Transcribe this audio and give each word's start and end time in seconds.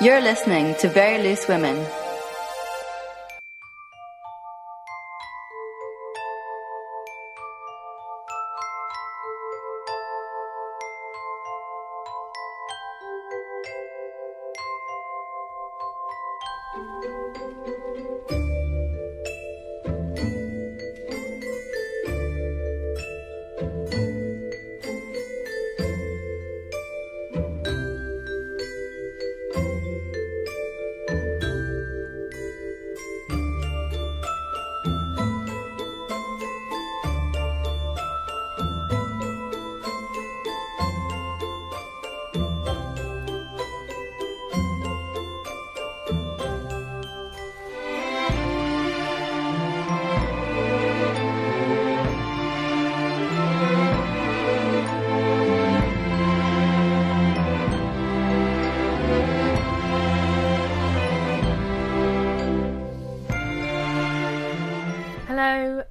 You're 0.00 0.20
listening 0.20 0.76
to 0.76 0.88
Very 0.88 1.20
Loose 1.24 1.48
Women. 1.48 1.84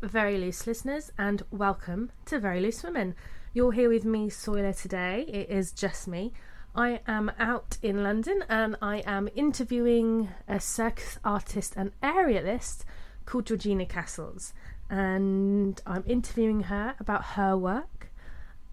Very 0.08 0.38
Loose 0.38 0.66
listeners, 0.66 1.12
and 1.18 1.44
welcome 1.52 2.12
to 2.26 2.40
Very 2.40 2.62
Loose 2.62 2.82
Women. 2.82 3.14
You're 3.54 3.74
here 3.74 3.90
with 3.90 4.06
me, 4.06 4.30
Soiler, 4.30 4.72
today. 4.72 5.26
It 5.28 5.50
is 5.50 5.74
just 5.74 6.08
me. 6.08 6.32
I 6.74 7.02
am 7.08 7.30
out 7.38 7.78
in 7.82 8.04
London 8.04 8.42
and 8.48 8.78
I 8.82 9.00
am 9.06 9.28
interviewing 9.36 10.30
a 10.48 10.62
circus 10.62 11.20
artist 11.26 11.74
and 11.76 11.92
aerialist 12.02 12.86
called 13.26 13.48
Georgina 13.48 13.86
Cassels. 13.86 14.54
And 14.90 15.82
I'm 15.86 16.06
interviewing 16.08 16.62
her 16.64 16.96
about 17.02 17.26
her 17.36 17.58
work 17.58 18.10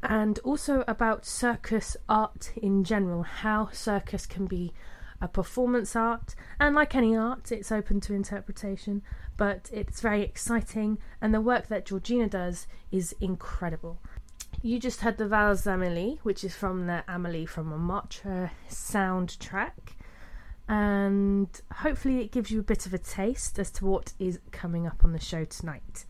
and 0.04 0.38
also 0.40 0.84
about 0.86 1.26
circus 1.26 1.96
art 2.08 2.52
in 2.56 2.84
general, 2.84 3.24
how 3.24 3.70
circus 3.72 4.24
can 4.24 4.46
be 4.46 4.72
a 5.24 5.28
performance 5.28 5.96
art, 5.96 6.34
and 6.60 6.74
like 6.74 6.94
any 6.94 7.16
art, 7.16 7.50
it's 7.50 7.72
open 7.72 7.98
to 7.98 8.12
interpretation, 8.12 9.02
but 9.38 9.70
it's 9.72 10.02
very 10.02 10.22
exciting, 10.22 10.98
and 11.20 11.32
the 11.32 11.40
work 11.40 11.68
that 11.68 11.86
Georgina 11.86 12.28
does 12.28 12.66
is 12.92 13.14
incredible. 13.20 13.98
You 14.62 14.78
just 14.78 15.00
heard 15.00 15.16
the 15.16 15.26
Valse 15.26 15.64
Amélie, 15.64 16.18
which 16.22 16.44
is 16.44 16.54
from 16.54 16.86
the 16.86 17.02
Amélie 17.08 17.48
from 17.48 17.68
Montmartre 17.68 18.52
soundtrack, 18.68 19.96
and 20.68 21.48
hopefully 21.76 22.20
it 22.20 22.30
gives 22.30 22.50
you 22.50 22.60
a 22.60 22.62
bit 22.62 22.84
of 22.84 22.92
a 22.92 22.98
taste 22.98 23.58
as 23.58 23.70
to 23.72 23.86
what 23.86 24.12
is 24.18 24.38
coming 24.52 24.86
up 24.86 25.04
on 25.04 25.12
the 25.12 25.18
show 25.18 25.46
tonight. 25.46 26.04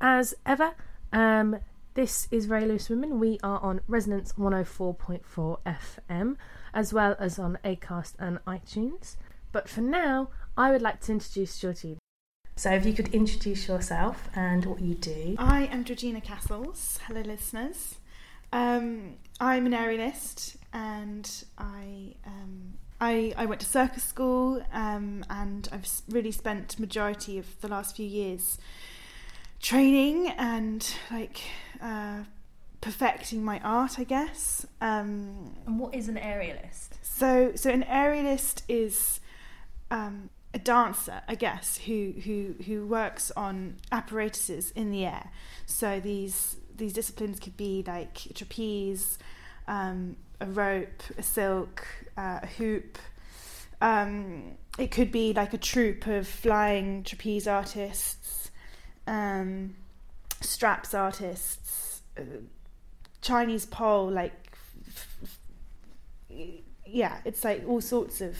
As 0.00 0.32
ever, 0.46 0.74
um, 1.12 1.58
this 1.94 2.28
is 2.30 2.46
Very 2.46 2.66
Loose 2.66 2.88
Women. 2.88 3.18
We 3.18 3.40
are 3.42 3.58
on 3.60 3.80
Resonance 3.88 4.34
104.4 4.34 5.58
FM, 5.66 6.36
as 6.74 6.92
well 6.92 7.16
as 7.18 7.38
on 7.38 7.58
Acast 7.64 8.14
and 8.18 8.38
iTunes. 8.46 9.16
But 9.52 9.68
for 9.68 9.80
now, 9.80 10.28
I 10.56 10.70
would 10.70 10.82
like 10.82 11.00
to 11.02 11.12
introduce 11.12 11.58
Georgina. 11.58 11.98
So, 12.56 12.70
if 12.70 12.84
you 12.84 12.92
could 12.92 13.14
introduce 13.14 13.68
yourself 13.68 14.28
and 14.34 14.66
what 14.66 14.80
you 14.80 14.94
do. 14.94 15.34
I 15.38 15.64
am 15.72 15.84
Georgina 15.84 16.20
Cassels. 16.20 16.98
Hello, 17.06 17.22
listeners. 17.22 17.96
Um, 18.52 19.14
I'm 19.38 19.66
an 19.66 19.72
aerialist, 19.72 20.56
and 20.72 21.44
I 21.56 22.16
um, 22.26 22.74
I, 23.00 23.32
I 23.36 23.46
went 23.46 23.62
to 23.62 23.66
circus 23.66 24.04
school, 24.04 24.62
um, 24.72 25.24
and 25.30 25.68
I've 25.72 25.88
really 26.10 26.32
spent 26.32 26.78
majority 26.78 27.38
of 27.38 27.60
the 27.60 27.68
last 27.68 27.96
few 27.96 28.06
years 28.06 28.58
training 29.60 30.28
and 30.36 30.94
like 31.10 31.40
uh, 31.80 32.20
perfecting 32.80 33.44
my 33.44 33.60
art, 33.60 33.98
I 33.98 34.04
guess. 34.04 34.66
Um, 34.80 35.54
And 35.66 35.78
what 35.78 35.94
is 35.94 36.08
an 36.08 36.16
aerialist? 36.16 36.88
so, 37.02 37.52
so 37.54 37.70
an 37.70 37.82
aerialist 37.84 38.62
is 38.68 39.20
um, 39.90 40.30
a 40.54 40.58
dancer, 40.58 41.22
I 41.28 41.34
guess, 41.34 41.78
who 41.78 42.14
who 42.24 42.54
who 42.64 42.86
works 42.86 43.30
on 43.36 43.76
apparatuses 43.92 44.70
in 44.72 44.90
the 44.90 45.04
air. 45.04 45.30
So 45.66 46.00
these 46.00 46.56
these 46.74 46.92
disciplines 46.92 47.38
could 47.38 47.56
be 47.56 47.84
like 47.86 48.26
a 48.26 48.32
trapeze, 48.32 49.18
um, 49.68 50.16
a 50.40 50.46
rope, 50.46 51.02
a 51.18 51.22
silk, 51.22 51.86
uh, 52.16 52.40
a 52.42 52.46
hoop. 52.46 52.98
Um, 53.82 54.56
it 54.78 54.90
could 54.90 55.10
be 55.12 55.32
like 55.32 55.52
a 55.54 55.58
troupe 55.58 56.06
of 56.06 56.26
flying 56.26 57.02
trapeze 57.02 57.46
artists, 57.46 58.50
um, 59.06 59.74
straps 60.40 60.94
artists, 60.94 62.02
uh, 62.18 62.22
Chinese 63.22 63.66
pole, 63.66 64.10
like 64.10 64.32
yeah, 66.86 67.18
it's 67.24 67.44
like 67.44 67.64
all 67.66 67.80
sorts 67.80 68.20
of 68.20 68.36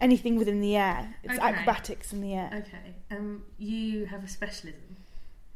anything 0.00 0.36
within 0.36 0.60
the 0.60 0.76
air. 0.76 1.16
It's 1.24 1.34
Okay. 1.38 1.42
acrobatics 1.46 2.12
in 2.12 2.20
the 2.20 2.34
air. 2.34 2.50
Okay, 2.54 2.94
um, 3.16 3.44
you 3.58 4.06
have 4.06 4.24
a 4.24 4.28
specialism. 4.28 4.96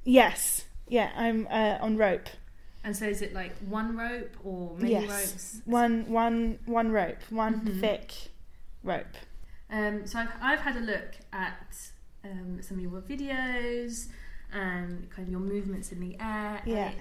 Yes, 0.04 0.64
yeah, 0.88 1.10
I'm 1.16 1.47
uh, 1.50 1.78
on 1.80 1.97
rope. 1.97 2.28
And 2.84 2.97
so, 2.97 3.06
is 3.06 3.22
it 3.22 3.32
like 3.32 3.56
one 3.58 3.97
rope 3.97 4.36
or 4.44 4.74
many 4.76 4.91
yes, 4.92 5.09
ropes? 5.09 5.60
one 5.64 6.09
one 6.10 6.59
one 6.66 6.91
rope, 6.91 7.22
one 7.30 7.60
Mhm. 7.60 7.80
thick 7.80 8.12
rope. 8.82 9.16
Um, 9.70 10.06
so 10.06 10.19
I've, 10.19 10.28
I've 10.41 10.60
had 10.60 10.76
a 10.76 10.80
look 10.80 11.12
at 11.32 11.76
um, 12.24 12.60
some 12.60 12.76
of 12.78 12.82
your 12.82 13.00
videos 13.00 14.09
and 14.53 15.09
kind 15.10 15.26
of 15.28 15.30
your 15.30 15.41
movements 15.41 15.92
in 15.92 16.00
the 16.00 16.16
air. 16.20 16.60
and 16.66 17.00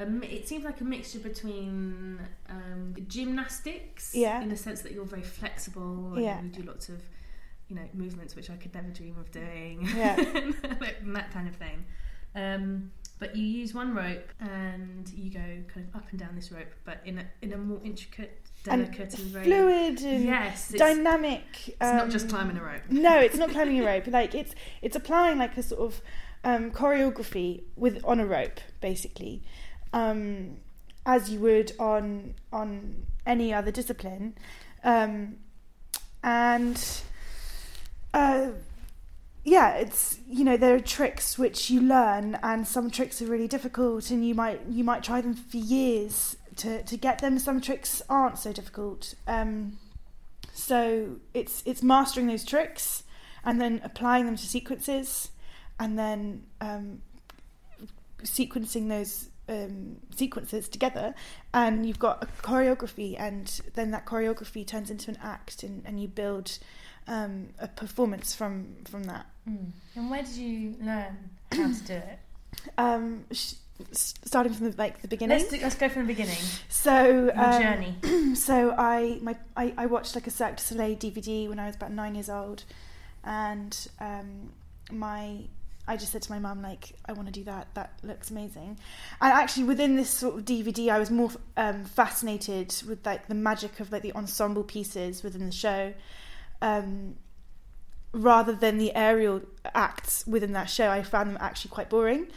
Yeah. 0.00 0.04
mi- 0.08 0.26
it 0.26 0.48
seems 0.48 0.64
like 0.64 0.80
a 0.80 0.84
mixture 0.84 1.18
between 1.20 2.20
um, 2.48 2.94
gymnastics, 3.08 4.14
Yeah. 4.14 4.40
in 4.42 4.48
the 4.48 4.56
sense 4.56 4.82
that 4.82 4.92
you're 4.92 5.04
very 5.04 5.22
flexible 5.22 6.14
Yeah. 6.18 6.38
and 6.38 6.54
you 6.56 6.62
do 6.62 6.68
lots 6.68 6.88
of, 6.88 7.00
you 7.68 7.76
know, 7.76 7.82
movements 7.94 8.34
which 8.36 8.50
I 8.50 8.56
could 8.56 8.74
never 8.74 8.88
dream 8.90 9.16
of 9.18 9.30
doing, 9.30 9.86
Yeah. 9.96 10.16
like 10.80 10.96
that 11.14 11.30
kind 11.32 11.48
of 11.48 11.56
thing. 11.56 11.84
Um, 12.34 12.92
but 13.18 13.36
you 13.36 13.44
use 13.44 13.74
one 13.74 13.94
rope 13.94 14.30
and 14.40 15.08
you 15.14 15.30
go 15.30 15.40
kind 15.72 15.86
of 15.88 15.94
up 15.96 16.06
and 16.10 16.18
down 16.18 16.34
this 16.34 16.50
rope, 16.50 16.72
but 16.84 17.00
in 17.04 17.18
a 17.18 17.24
in 17.42 17.52
a 17.52 17.58
more 17.58 17.80
intricate, 17.84 18.40
And 18.66 18.84
delicate, 18.86 19.18
and, 19.18 19.28
very 19.28 19.44
Fluid 19.44 20.00
and 20.02 20.24
yes, 20.24 20.70
it's, 20.70 20.78
dynamic. 20.78 21.42
it's 21.68 21.80
not 21.80 22.08
just 22.08 22.26
um, 22.26 22.30
climbing 22.30 22.56
a 22.56 22.62
rope. 22.62 22.82
No, 22.88 23.18
it's 23.18 23.36
not 23.36 23.50
climbing 23.56 23.80
a 23.80 23.84
rope. 23.84 24.06
Like 24.06 24.34
it's 24.34 24.54
it's 24.80 24.96
applying 24.96 25.38
like 25.38 25.56
a 25.58 25.62
sort 25.62 25.82
of 25.82 26.00
um, 26.44 26.70
choreography 26.70 27.64
with 27.76 28.02
on 28.04 28.20
a 28.20 28.26
rope, 28.26 28.60
basically, 28.80 29.42
um, 29.92 30.56
as 31.06 31.30
you 31.30 31.40
would 31.40 31.72
on 31.78 32.34
on 32.52 33.06
any 33.26 33.52
other 33.52 33.70
discipline, 33.70 34.34
um, 34.84 35.36
and 36.22 37.02
uh, 38.14 38.48
yeah, 39.44 39.74
it's 39.74 40.18
you 40.28 40.44
know 40.44 40.56
there 40.56 40.74
are 40.74 40.80
tricks 40.80 41.38
which 41.38 41.70
you 41.70 41.80
learn, 41.80 42.38
and 42.42 42.66
some 42.66 42.90
tricks 42.90 43.22
are 43.22 43.26
really 43.26 43.48
difficult, 43.48 44.10
and 44.10 44.26
you 44.26 44.34
might 44.34 44.60
you 44.68 44.84
might 44.84 45.02
try 45.02 45.20
them 45.20 45.34
for 45.34 45.56
years 45.56 46.36
to 46.56 46.82
to 46.82 46.96
get 46.96 47.20
them. 47.20 47.38
Some 47.38 47.60
tricks 47.60 48.02
aren't 48.08 48.38
so 48.38 48.52
difficult. 48.52 49.14
Um, 49.26 49.78
so 50.52 51.16
it's 51.32 51.62
it's 51.64 51.82
mastering 51.82 52.26
those 52.26 52.44
tricks 52.44 53.04
and 53.44 53.60
then 53.60 53.80
applying 53.82 54.26
them 54.26 54.36
to 54.36 54.46
sequences 54.46 55.30
and 55.78 55.98
then 55.98 56.42
um, 56.60 57.00
sequencing 58.22 58.88
those 58.88 59.28
um, 59.50 59.96
sequences 60.14 60.68
together 60.68 61.14
and 61.52 61.84
you've 61.84 61.98
got 61.98 62.22
a 62.22 62.26
choreography 62.42 63.16
and 63.18 63.60
then 63.74 63.90
that 63.90 64.06
choreography 64.06 64.66
turns 64.66 64.90
into 64.90 65.10
an 65.10 65.18
act 65.22 65.62
and, 65.62 65.82
and 65.84 66.00
you 66.00 66.08
build 66.08 66.58
um, 67.08 67.48
a 67.58 67.68
performance 67.68 68.34
from 68.34 68.76
from 68.84 69.04
that 69.04 69.26
Mm. 69.48 69.70
And 69.96 70.10
where 70.10 70.22
did 70.22 70.36
you 70.36 70.74
learn 70.80 71.30
how 71.52 71.68
to 71.72 71.82
do 71.84 71.94
it? 71.94 72.18
um, 72.78 73.24
sh- 73.32 73.54
starting 73.92 74.52
from 74.52 74.70
the, 74.70 74.76
like 74.76 75.00
the 75.00 75.08
beginning 75.08 75.38
Let's, 75.38 75.50
do, 75.50 75.58
let's 75.62 75.74
go 75.74 75.88
from 75.88 76.02
the 76.02 76.08
beginning. 76.08 76.36
so 76.68 77.30
um, 77.34 77.62
journey. 77.62 78.34
so 78.34 78.74
I 78.76 79.18
my 79.22 79.36
I, 79.56 79.72
I 79.76 79.86
watched 79.86 80.14
like 80.14 80.26
a 80.26 80.30
Cirque 80.30 80.56
du 80.56 80.62
Soleil 80.62 80.96
DVD 80.96 81.48
when 81.48 81.58
I 81.58 81.66
was 81.66 81.76
about 81.76 81.92
nine 81.92 82.14
years 82.14 82.28
old, 82.28 82.64
and 83.24 83.88
um, 83.98 84.52
my 84.90 85.38
I 85.90 85.96
just 85.96 86.12
said 86.12 86.22
to 86.22 86.30
my 86.30 86.38
mum, 86.38 86.62
like, 86.62 86.92
I 87.06 87.12
want 87.14 87.26
to 87.26 87.32
do 87.32 87.42
that. 87.44 87.66
That 87.74 87.98
looks 88.04 88.30
amazing. 88.30 88.78
And 89.20 89.32
actually, 89.32 89.64
within 89.64 89.96
this 89.96 90.08
sort 90.08 90.38
of 90.38 90.44
DVD, 90.44 90.88
I 90.88 91.00
was 91.00 91.10
more 91.10 91.32
um, 91.56 91.84
fascinated 91.84 92.72
with 92.86 93.04
like 93.04 93.26
the 93.26 93.34
magic 93.34 93.80
of 93.80 93.90
like 93.90 94.02
the 94.02 94.12
ensemble 94.12 94.62
pieces 94.62 95.24
within 95.24 95.46
the 95.46 95.52
show, 95.52 95.92
um, 96.62 97.16
rather 98.12 98.52
than 98.52 98.78
the 98.78 98.94
aerial 98.94 99.42
acts 99.74 100.24
within 100.28 100.52
that 100.52 100.70
show. 100.70 100.88
I 100.90 101.02
found 101.02 101.28
them 101.30 101.38
actually 101.40 101.70
quite 101.70 101.90
boring. 101.90 102.28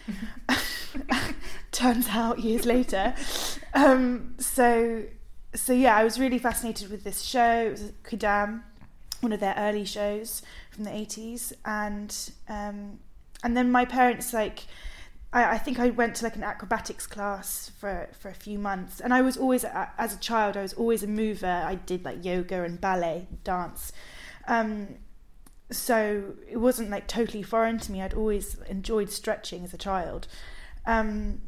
Turns 1.71 2.07
out 2.09 2.39
years 2.39 2.65
later. 2.65 3.13
Um, 3.75 4.33
so, 4.39 5.03
so 5.53 5.73
yeah, 5.73 5.95
I 5.95 6.03
was 6.03 6.19
really 6.19 6.39
fascinated 6.39 6.89
with 6.89 7.03
this 7.03 7.21
show. 7.21 7.67
It 7.67 7.69
was 7.69 7.91
Quidam, 8.03 8.63
one 9.19 9.31
of 9.31 9.39
their 9.39 9.53
early 9.59 9.85
shows 9.85 10.41
from 10.71 10.85
the 10.85 10.89
80s 10.89 11.53
and 11.65 12.31
um, 12.49 12.97
and 13.43 13.55
then 13.55 13.71
my 13.71 13.85
parents 13.85 14.33
like 14.33 14.65
I, 15.33 15.55
I, 15.55 15.57
think 15.57 15.79
I 15.79 15.89
went 15.89 16.15
to 16.15 16.23
like 16.23 16.35
an 16.35 16.43
acrobatics 16.43 17.07
class 17.07 17.71
for 17.77 18.09
for 18.17 18.29
a 18.29 18.33
few 18.33 18.57
months. 18.57 19.01
And 19.01 19.13
I 19.13 19.21
was 19.21 19.35
always 19.35 19.65
as 19.65 20.13
a 20.13 20.19
child 20.19 20.55
I 20.55 20.61
was 20.61 20.73
always 20.73 21.03
a 21.03 21.07
mover. 21.07 21.63
I 21.65 21.75
did 21.75 22.05
like 22.05 22.23
yoga 22.23 22.63
and 22.63 22.79
ballet 22.79 23.27
dance. 23.43 23.91
Um, 24.47 24.95
so 25.71 26.35
it 26.47 26.57
wasn't 26.57 26.91
like 26.91 27.07
totally 27.07 27.43
foreign 27.43 27.79
to 27.79 27.91
me. 27.91 28.01
I'd 28.01 28.13
always 28.13 28.57
enjoyed 28.69 29.09
stretching 29.09 29.63
as 29.63 29.73
a 29.73 29.77
child. 29.77 30.27
Um, 30.85 31.41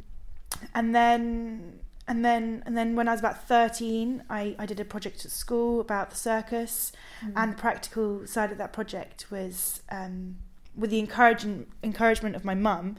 and 0.73 0.95
then 0.95 1.79
and 2.07 2.25
then 2.25 2.63
and 2.65 2.75
then 2.75 2.95
when 2.95 3.07
I 3.07 3.11
was 3.11 3.19
about 3.19 3.47
13 3.47 4.23
I, 4.29 4.55
I 4.57 4.65
did 4.65 4.79
a 4.79 4.85
project 4.85 5.25
at 5.25 5.31
school 5.31 5.79
about 5.79 6.09
the 6.09 6.15
circus. 6.15 6.91
Mm. 7.23 7.33
and 7.35 7.53
the 7.53 7.57
practical 7.57 8.25
side 8.25 8.51
of 8.51 8.57
that 8.57 8.73
project 8.73 9.29
was 9.29 9.81
um, 9.89 10.37
with 10.75 10.89
the 10.89 10.99
encouragement 10.99 11.67
encouragement 11.83 12.35
of 12.35 12.43
my 12.45 12.55
mum 12.55 12.95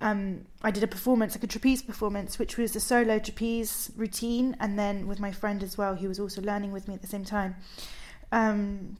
um, 0.00 0.42
I 0.62 0.70
did 0.70 0.82
a 0.82 0.86
performance 0.86 1.34
like 1.34 1.44
a 1.44 1.46
trapeze 1.46 1.82
performance 1.82 2.38
which 2.38 2.56
was 2.58 2.76
a 2.76 2.80
solo 2.80 3.18
trapeze 3.18 3.90
routine 3.96 4.56
and 4.60 4.78
then 4.78 5.06
with 5.06 5.20
my 5.20 5.32
friend 5.32 5.62
as 5.62 5.78
well 5.78 5.96
who 5.96 6.08
was 6.08 6.20
also 6.20 6.42
learning 6.42 6.72
with 6.72 6.86
me 6.86 6.94
at 6.94 7.00
the 7.00 7.06
same 7.06 7.24
time. 7.24 7.56
Um, 8.30 8.98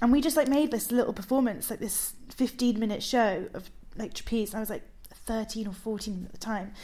and 0.00 0.12
we 0.12 0.20
just 0.20 0.36
like 0.36 0.46
made 0.46 0.70
this 0.70 0.92
little 0.92 1.12
performance 1.12 1.68
like 1.68 1.80
this 1.80 2.14
15 2.28 2.78
minute 2.78 3.02
show 3.02 3.46
of 3.54 3.70
like 3.96 4.14
trapeze. 4.14 4.54
I 4.54 4.60
was 4.60 4.70
like 4.70 4.84
13 5.12 5.66
or 5.66 5.72
14 5.72 6.26
at 6.26 6.32
the 6.32 6.38
time. 6.38 6.74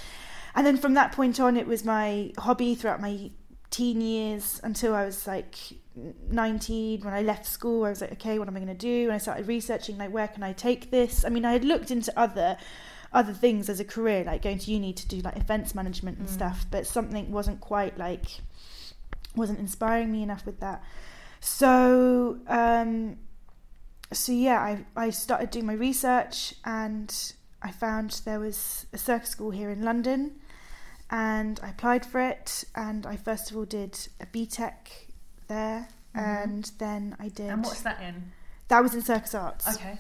And 0.57 0.67
then 0.67 0.77
from 0.77 0.95
that 0.95 1.13
point 1.13 1.39
on, 1.39 1.57
it 1.57 1.67
was 1.67 1.85
my 1.85 2.33
hobby 2.39 2.75
throughout 2.75 3.01
my 3.01 3.31
teen 3.71 4.01
years 4.01 4.61
until 4.63 4.95
I 4.95 5.05
was 5.05 5.27
like 5.27 5.57
19. 6.31 7.01
When 7.01 7.15
I 7.15 7.23
left 7.23 7.47
school, 7.47 7.85
I 7.85 7.91
was 7.91 8.01
like, 8.01 8.13
okay, 8.13 8.39
what 8.39 8.49
am 8.49 8.57
I 8.57 8.61
going 8.61 8.69
to 8.69 8.75
do? 8.75 9.05
And 9.05 9.13
I 9.13 9.19
started 9.19 9.49
researching, 9.49 9.99
like, 9.99 10.13
where 10.13 10.29
can 10.29 10.43
I 10.43 10.53
take 10.53 10.91
this? 10.91 11.25
I 11.25 11.29
mean, 11.29 11.45
I 11.45 11.53
had 11.53 11.65
looked 11.65 11.91
into 11.91 12.17
other 12.19 12.57
other 13.13 13.33
things 13.33 13.71
as 13.71 13.81
a 13.81 13.85
career, 13.85 14.25
like 14.25 14.43
going 14.43 14.59
to 14.59 14.71
uni 14.71 14.93
to 14.93 15.09
do 15.09 15.19
like 15.21 15.37
events 15.37 15.75
management 15.75 16.19
and 16.19 16.29
mm. 16.29 16.33
stuff, 16.33 16.67
but 16.71 16.87
something 16.87 17.31
wasn't 17.31 17.61
quite 17.61 17.97
like 17.97 18.27
wasn't 19.35 19.59
inspiring 19.59 20.11
me 20.13 20.23
enough 20.23 20.45
with 20.45 20.61
that. 20.61 20.83
So 21.41 22.39
um, 22.47 23.17
so 24.13 24.33
yeah, 24.33 24.61
I 24.61 24.85
I 24.97 25.11
started 25.11 25.51
doing 25.51 25.67
my 25.67 25.75
research 25.75 26.55
and 26.65 27.33
I 27.63 27.71
found 27.71 28.21
there 28.25 28.41
was 28.41 28.87
a 28.93 28.99
circus 28.99 29.31
school 29.31 29.51
here 29.51 29.71
in 29.71 29.83
London 29.83 30.41
and 31.11 31.61
I 31.63 31.71
applied 31.71 32.05
for 32.05 32.21
it. 32.21 32.65
And 32.75 33.07
I 33.07 33.17
first 33.17 33.51
of 33.51 33.57
all 33.57 33.65
did 33.65 34.09
a 34.21 34.27
BTEC 34.27 34.73
there, 35.49 35.89
mm-hmm. 36.15 36.19
and 36.19 36.73
then 36.79 37.17
I 37.19 37.29
did. 37.29 37.51
And 37.51 37.65
what's 37.65 37.83
that 37.83 38.01
in? 38.03 38.33
That 38.69 38.83
was 38.83 38.95
in 38.95 39.03
circus 39.03 39.35
arts. 39.35 39.69
Okay. 39.77 39.99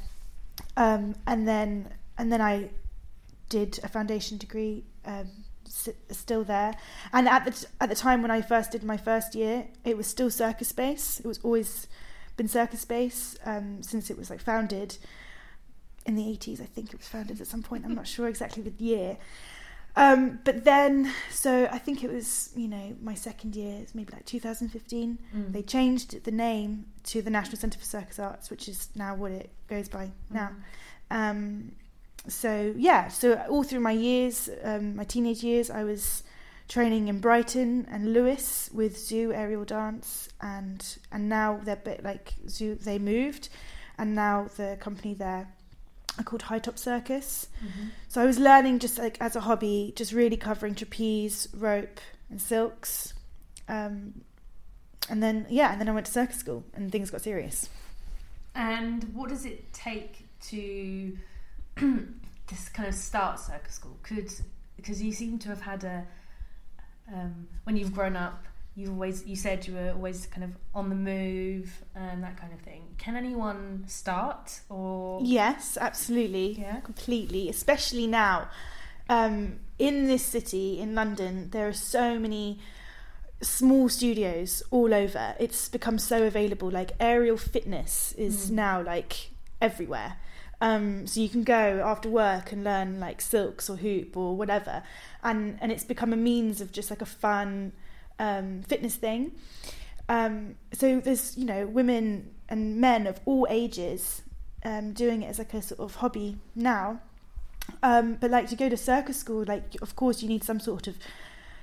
Um, 0.76 1.14
and 1.26 1.46
then 1.46 1.92
and 2.18 2.32
then 2.32 2.40
I 2.40 2.70
did 3.48 3.78
a 3.82 3.88
foundation 3.88 4.38
degree. 4.38 4.84
Um, 5.04 5.30
still 6.10 6.42
there, 6.42 6.74
and 7.12 7.28
at 7.28 7.44
the 7.44 7.66
at 7.80 7.88
the 7.88 7.94
time 7.94 8.22
when 8.22 8.30
I 8.30 8.40
first 8.40 8.72
did 8.72 8.82
my 8.82 8.96
first 8.96 9.34
year, 9.34 9.66
it 9.84 9.96
was 9.96 10.06
still 10.06 10.30
circus 10.30 10.68
space. 10.68 11.20
It 11.20 11.26
was 11.26 11.38
always 11.42 11.86
been 12.36 12.48
circus 12.48 12.80
space 12.80 13.36
um, 13.44 13.82
since 13.82 14.10
it 14.10 14.18
was 14.18 14.30
like 14.30 14.40
founded 14.40 14.96
in 16.04 16.14
the 16.14 16.22
80s. 16.22 16.60
I 16.60 16.66
think 16.66 16.92
it 16.92 16.98
was 16.98 17.08
founded 17.08 17.40
at 17.40 17.46
some 17.46 17.62
point. 17.62 17.84
I'm 17.84 17.94
not 17.94 18.06
sure 18.16 18.28
exactly 18.28 18.62
the 18.62 18.72
year. 18.82 19.16
Um, 19.98 20.40
but 20.44 20.64
then, 20.64 21.10
so 21.30 21.68
I 21.72 21.78
think 21.78 22.04
it 22.04 22.12
was, 22.12 22.50
you 22.54 22.68
know, 22.68 22.94
my 23.00 23.14
second 23.14 23.56
year, 23.56 23.86
maybe 23.94 24.12
like 24.12 24.26
2015, 24.26 25.18
mm. 25.34 25.52
they 25.52 25.62
changed 25.62 26.22
the 26.24 26.30
name 26.30 26.84
to 27.04 27.22
the 27.22 27.30
National 27.30 27.56
Centre 27.56 27.78
for 27.78 27.84
Circus 27.84 28.18
Arts, 28.18 28.50
which 28.50 28.68
is 28.68 28.90
now 28.94 29.14
what 29.14 29.32
it 29.32 29.50
goes 29.68 29.88
by 29.88 30.10
now. 30.30 30.50
Mm. 31.10 31.30
Um, 31.30 31.72
so, 32.28 32.74
yeah, 32.76 33.08
so 33.08 33.42
all 33.48 33.62
through 33.62 33.80
my 33.80 33.92
years, 33.92 34.50
um, 34.62 34.96
my 34.96 35.04
teenage 35.04 35.42
years, 35.42 35.70
I 35.70 35.84
was 35.84 36.24
training 36.68 37.08
in 37.08 37.20
Brighton 37.20 37.86
and 37.90 38.12
Lewes 38.12 38.68
with 38.74 38.98
Zoo 38.98 39.32
Aerial 39.32 39.64
Dance, 39.64 40.28
and 40.40 40.98
and 41.12 41.28
now 41.28 41.60
they're 41.64 41.74
a 41.74 41.78
bit 41.78 42.04
like 42.04 42.34
Zoo, 42.48 42.74
they 42.74 42.98
moved, 42.98 43.48
and 43.96 44.14
now 44.14 44.48
the 44.56 44.76
company 44.80 45.14
there 45.14 45.48
called 46.22 46.42
High 46.42 46.58
Top 46.58 46.78
Circus. 46.78 47.48
Mm-hmm. 47.58 47.88
So 48.08 48.22
I 48.22 48.24
was 48.24 48.38
learning 48.38 48.78
just 48.78 48.98
like 48.98 49.18
as 49.20 49.36
a 49.36 49.40
hobby, 49.40 49.92
just 49.96 50.12
really 50.12 50.36
covering 50.36 50.74
trapeze, 50.74 51.48
rope, 51.54 52.00
and 52.30 52.40
silks. 52.40 53.14
Um, 53.68 54.22
and 55.08 55.22
then 55.22 55.46
yeah, 55.48 55.72
and 55.72 55.80
then 55.80 55.88
I 55.88 55.92
went 55.92 56.06
to 56.06 56.12
circus 56.12 56.36
school, 56.36 56.64
and 56.74 56.90
things 56.90 57.10
got 57.10 57.22
serious. 57.22 57.68
And 58.54 59.04
what 59.14 59.28
does 59.28 59.44
it 59.44 59.72
take 59.72 60.26
to 60.48 61.16
just 62.46 62.72
kind 62.72 62.88
of 62.88 62.94
start 62.94 63.38
circus 63.38 63.74
school? 63.74 63.96
Could 64.02 64.30
because 64.76 65.02
you 65.02 65.12
seem 65.12 65.38
to 65.40 65.48
have 65.48 65.60
had 65.60 65.84
a 65.84 66.06
um, 67.12 67.48
when 67.64 67.76
you've 67.76 67.94
grown 67.94 68.16
up 68.16 68.46
you 68.76 68.90
always 68.90 69.24
you 69.26 69.34
said 69.34 69.66
you 69.66 69.74
were 69.74 69.90
always 69.92 70.26
kind 70.26 70.44
of 70.44 70.50
on 70.74 70.90
the 70.90 70.94
move 70.94 71.82
and 71.94 72.22
that 72.22 72.36
kind 72.36 72.52
of 72.52 72.60
thing. 72.60 72.82
Can 72.98 73.16
anyone 73.16 73.84
start 73.86 74.60
or? 74.68 75.20
Yes 75.22 75.78
absolutely. 75.80 76.60
Yeah. 76.60 76.80
Completely 76.80 77.48
especially 77.48 78.06
now. 78.06 78.48
Um, 79.08 79.60
in 79.78 80.06
this 80.06 80.24
city 80.24 80.80
in 80.80 80.94
london 80.94 81.50
there 81.50 81.68
are 81.68 81.72
so 81.72 82.18
many 82.18 82.58
small 83.42 83.88
studios 83.88 84.62
all 84.70 84.92
over. 84.92 85.34
It's 85.38 85.68
become 85.68 85.98
so 85.98 86.24
available. 86.24 86.70
Like 86.70 86.92
aerial 87.00 87.36
fitness 87.36 88.12
is 88.16 88.50
mm. 88.50 88.54
now 88.54 88.82
like 88.82 89.30
everywhere. 89.60 90.16
Um, 90.60 91.06
so 91.06 91.20
you 91.20 91.28
can 91.28 91.44
go 91.44 91.82
after 91.84 92.08
work 92.08 92.50
and 92.50 92.64
learn 92.64 92.98
like 92.98 93.20
silks 93.20 93.68
or 93.68 93.76
hoop 93.76 94.16
or 94.16 94.36
whatever. 94.36 94.82
And 95.22 95.58
and 95.60 95.72
it's 95.72 95.84
become 95.84 96.12
a 96.12 96.16
means 96.16 96.60
of 96.60 96.72
just 96.72 96.90
like 96.90 97.02
a 97.02 97.06
fun 97.06 97.72
um, 98.18 98.62
fitness 98.62 98.96
thing. 98.96 99.32
Um, 100.08 100.56
so 100.72 101.00
there's 101.00 101.36
you 101.36 101.44
know 101.44 101.66
women 101.66 102.30
and 102.48 102.76
men 102.76 103.06
of 103.06 103.20
all 103.24 103.46
ages 103.50 104.22
um, 104.64 104.92
doing 104.92 105.22
it 105.22 105.26
as 105.26 105.38
like 105.38 105.54
a 105.54 105.62
sort 105.62 105.80
of 105.80 105.96
hobby 105.96 106.38
now. 106.54 107.00
Um, 107.82 108.14
but 108.14 108.30
like 108.30 108.48
to 108.50 108.56
go 108.56 108.68
to 108.68 108.76
circus 108.76 109.16
school, 109.16 109.44
like 109.46 109.76
of 109.82 109.96
course 109.96 110.22
you 110.22 110.28
need 110.28 110.44
some 110.44 110.60
sort 110.60 110.86
of 110.86 110.96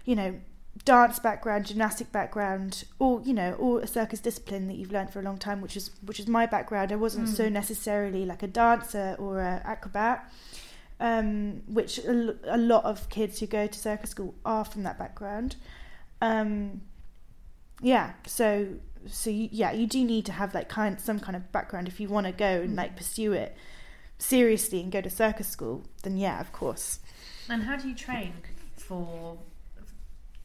you 0.05 0.15
know 0.15 0.35
dance 0.85 1.19
background, 1.19 1.67
gymnastic 1.67 2.11
background, 2.11 2.83
or 2.99 3.21
you 3.21 3.33
know, 3.33 3.53
or 3.53 3.81
a 3.81 3.87
circus 3.87 4.19
discipline 4.19 4.67
that 4.67 4.75
you've 4.75 4.91
learned 4.91 5.11
for 5.11 5.19
a 5.19 5.23
long 5.23 5.37
time, 5.37 5.61
which 5.61 5.77
is 5.77 5.91
which 6.05 6.19
is 6.19 6.27
my 6.27 6.45
background. 6.45 6.91
I 6.91 6.95
wasn't 6.95 7.27
mm. 7.27 7.35
so 7.35 7.49
necessarily 7.49 8.25
like 8.25 8.43
a 8.43 8.47
dancer 8.47 9.15
or 9.19 9.39
an 9.39 9.61
acrobat, 9.63 10.31
um, 10.99 11.61
which 11.67 11.99
a, 11.99 12.35
a, 12.45 12.57
lot 12.57 12.83
of 12.85 13.09
kids 13.09 13.39
who 13.39 13.47
go 13.47 13.67
to 13.67 13.79
circus 13.79 14.11
school 14.11 14.33
are 14.45 14.65
from 14.65 14.83
that 14.83 14.97
background. 14.97 15.55
Um, 16.23 16.81
yeah, 17.81 18.13
so 18.25 18.75
so 19.07 19.29
you, 19.29 19.49
yeah, 19.51 19.73
you 19.73 19.85
do 19.85 20.05
need 20.05 20.25
to 20.27 20.31
have 20.31 20.53
like 20.53 20.69
kind 20.69 20.99
some 20.99 21.19
kind 21.19 21.35
of 21.35 21.51
background 21.51 21.89
if 21.89 21.99
you 21.99 22.07
want 22.07 22.27
to 22.27 22.31
go 22.31 22.61
and 22.61 22.77
like 22.77 22.95
pursue 22.95 23.33
it 23.33 23.57
seriously 24.19 24.79
and 24.79 24.89
go 24.89 25.01
to 25.01 25.09
circus 25.09 25.49
school. 25.49 25.83
Then 26.01 26.15
yeah, 26.15 26.39
of 26.39 26.53
course. 26.53 26.99
And 27.49 27.63
how 27.63 27.75
do 27.75 27.89
you 27.89 27.93
train 27.93 28.31
for 28.77 29.37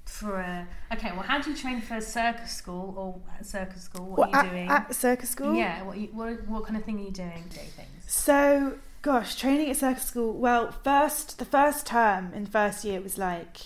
for 0.04 0.40
a 0.40 0.66
okay? 0.92 1.12
Well, 1.12 1.22
how 1.22 1.40
do 1.40 1.50
you 1.50 1.56
train 1.56 1.80
for 1.80 2.00
circus 2.00 2.50
school 2.50 2.94
or 2.96 3.44
circus 3.44 3.82
school? 3.84 4.06
What 4.06 4.18
well, 4.18 4.30
are 4.32 4.32
you 4.32 4.48
at, 4.48 4.50
doing 4.50 4.68
at 4.68 4.94
circus 4.96 5.30
school? 5.30 5.54
Yeah, 5.54 5.84
what 5.84 5.96
you, 5.96 6.08
what 6.08 6.44
what 6.48 6.64
kind 6.64 6.76
of 6.76 6.84
thing 6.84 6.98
are 6.98 7.04
you 7.04 7.12
doing? 7.12 7.44
Doing 7.50 7.68
things. 7.76 8.04
So 8.08 8.78
gosh, 9.02 9.36
training 9.36 9.70
at 9.70 9.76
circus 9.76 10.06
school. 10.06 10.32
Well, 10.32 10.72
first 10.72 11.38
the 11.38 11.44
first 11.44 11.86
term 11.86 12.32
in 12.34 12.46
first 12.46 12.84
year 12.84 13.00
was 13.00 13.16
like 13.16 13.58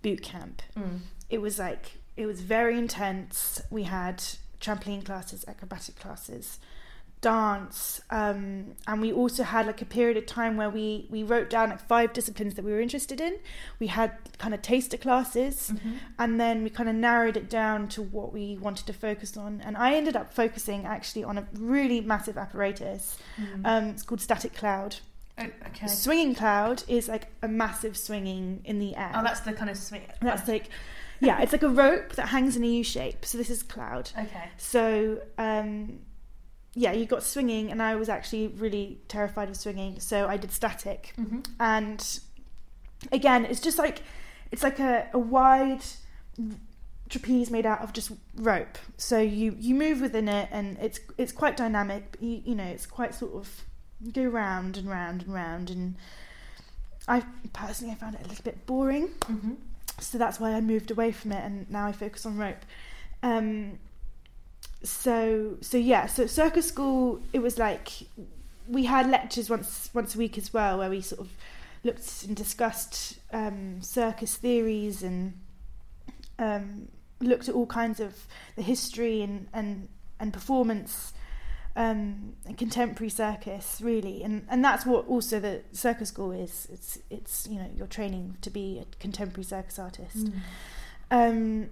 boot 0.00 0.22
camp. 0.22 0.62
Mm 0.78 1.00
it 1.34 1.40
was 1.40 1.58
like 1.58 1.98
it 2.16 2.26
was 2.26 2.40
very 2.40 2.78
intense. 2.78 3.60
We 3.70 3.82
had 3.82 4.22
trampoline 4.60 5.04
classes, 5.04 5.44
acrobatic 5.48 5.96
classes, 5.96 6.60
dance, 7.20 8.00
um, 8.10 8.76
and 8.86 9.00
we 9.00 9.12
also 9.12 9.42
had 9.42 9.66
like 9.66 9.82
a 9.82 9.84
period 9.84 10.16
of 10.16 10.26
time 10.26 10.56
where 10.56 10.70
we 10.70 11.08
we 11.10 11.24
wrote 11.24 11.50
down 11.50 11.70
like 11.70 11.80
five 11.80 12.12
disciplines 12.12 12.54
that 12.54 12.64
we 12.64 12.70
were 12.70 12.80
interested 12.80 13.20
in. 13.20 13.34
We 13.80 13.88
had 13.88 14.12
kind 14.38 14.54
of 14.54 14.62
taster 14.62 14.96
classes, 14.96 15.72
mm-hmm. 15.74 15.94
and 16.20 16.38
then 16.38 16.62
we 16.62 16.70
kind 16.70 16.88
of 16.88 16.94
narrowed 16.94 17.36
it 17.36 17.50
down 17.50 17.88
to 17.88 18.00
what 18.00 18.32
we 18.32 18.56
wanted 18.56 18.86
to 18.86 18.92
focus 18.92 19.36
on. 19.36 19.60
And 19.66 19.76
I 19.76 19.94
ended 19.94 20.14
up 20.14 20.32
focusing 20.32 20.86
actually 20.86 21.24
on 21.24 21.36
a 21.36 21.48
really 21.58 22.00
massive 22.00 22.38
apparatus. 22.38 23.18
Mm-hmm. 23.36 23.66
Um, 23.66 23.84
it's 23.88 24.04
called 24.04 24.20
Static 24.20 24.54
Cloud. 24.54 24.96
Oh, 25.36 25.48
okay. 25.66 25.88
Swinging 25.88 26.32
cloud 26.34 26.84
is 26.86 27.08
like 27.08 27.26
a 27.42 27.48
massive 27.48 27.96
swinging 27.96 28.60
in 28.64 28.78
the 28.78 28.94
air. 28.94 29.10
Oh, 29.16 29.22
that's 29.24 29.40
the 29.40 29.52
kind 29.52 29.68
of 29.68 29.76
swing. 29.76 30.02
That's 30.20 30.46
like, 30.46 30.68
yeah, 31.20 31.40
it's 31.40 31.52
like 31.52 31.62
a 31.62 31.68
rope 31.68 32.12
that 32.16 32.28
hangs 32.28 32.56
in 32.56 32.64
a 32.64 32.66
U 32.66 32.84
shape. 32.84 33.24
So 33.24 33.38
this 33.38 33.50
is 33.50 33.62
cloud. 33.62 34.10
okay. 34.18 34.48
So, 34.58 35.20
um, 35.38 36.00
yeah, 36.74 36.92
you 36.92 37.06
got 37.06 37.22
swinging, 37.22 37.70
and 37.70 37.82
I 37.82 37.94
was 37.94 38.08
actually 38.08 38.48
really 38.48 38.98
terrified 39.08 39.48
of 39.48 39.56
swinging. 39.56 40.00
So 40.00 40.26
I 40.28 40.36
did 40.36 40.50
static, 40.50 41.12
Mm-hmm. 41.18 41.40
and 41.60 42.18
again, 43.12 43.44
it's 43.44 43.60
just 43.60 43.78
like 43.78 44.02
it's 44.50 44.62
like 44.62 44.78
a, 44.80 45.08
a 45.12 45.18
wide 45.18 45.82
trapeze 47.08 47.50
made 47.50 47.66
out 47.66 47.80
of 47.80 47.92
just 47.92 48.10
rope. 48.36 48.78
So 48.96 49.18
you 49.20 49.56
you 49.58 49.74
move 49.74 50.00
within 50.00 50.28
it, 50.28 50.48
and 50.50 50.76
it's 50.80 51.00
it's 51.18 51.32
quite 51.32 51.56
dynamic. 51.56 52.12
But 52.12 52.22
you, 52.22 52.42
you 52.44 52.54
know, 52.54 52.64
it's 52.64 52.86
quite 52.86 53.14
sort 53.14 53.34
of 53.34 53.62
go 54.12 54.24
round 54.24 54.76
and 54.76 54.88
round 54.88 55.22
and 55.22 55.32
round, 55.32 55.70
and 55.70 55.94
I 57.06 57.22
personally 57.52 57.92
I 57.92 57.96
found 57.96 58.14
it 58.16 58.22
a 58.24 58.28
little 58.28 58.44
bit 58.44 58.66
boring 58.66 59.08
Mm-hmm. 59.20 59.52
So 60.00 60.18
that's 60.18 60.40
why 60.40 60.52
I 60.52 60.60
moved 60.60 60.90
away 60.90 61.12
from 61.12 61.32
it 61.32 61.44
and 61.44 61.70
now 61.70 61.86
I 61.86 61.92
focus 61.92 62.26
on 62.26 62.36
rope. 62.36 62.64
Um, 63.22 63.78
so 64.82 65.56
so 65.60 65.76
yeah, 65.78 66.06
so 66.06 66.26
circus 66.26 66.68
school 66.68 67.22
it 67.32 67.40
was 67.40 67.58
like 67.58 67.90
we 68.68 68.84
had 68.84 69.08
lectures 69.10 69.50
once 69.50 69.90
once 69.94 70.14
a 70.14 70.18
week 70.18 70.38
as 70.38 70.52
well 70.52 70.78
where 70.78 70.90
we 70.90 71.00
sort 71.00 71.20
of 71.20 71.28
looked 71.82 72.24
and 72.24 72.34
discussed 72.34 73.18
um, 73.32 73.80
circus 73.82 74.36
theories 74.36 75.02
and 75.02 75.38
um, 76.38 76.88
looked 77.20 77.48
at 77.48 77.54
all 77.54 77.66
kinds 77.66 78.00
of 78.00 78.26
the 78.56 78.62
history 78.62 79.22
and 79.22 79.48
and 79.52 79.88
and 80.20 80.32
performance 80.32 81.12
um, 81.76 82.34
contemporary 82.56 83.10
circus 83.10 83.80
really 83.82 84.22
and 84.22 84.46
and 84.48 84.64
that's 84.64 84.86
what 84.86 85.06
also 85.08 85.40
the 85.40 85.60
circus 85.72 86.08
school 86.10 86.30
is 86.30 86.68
it's 86.72 86.98
it's 87.10 87.48
you 87.50 87.58
know 87.58 87.68
you're 87.76 87.88
training 87.88 88.36
to 88.42 88.50
be 88.50 88.78
a 88.78 88.84
contemporary 89.00 89.44
circus 89.44 89.78
artist 89.78 90.16
Mm. 90.16 90.32
um, 91.10 91.70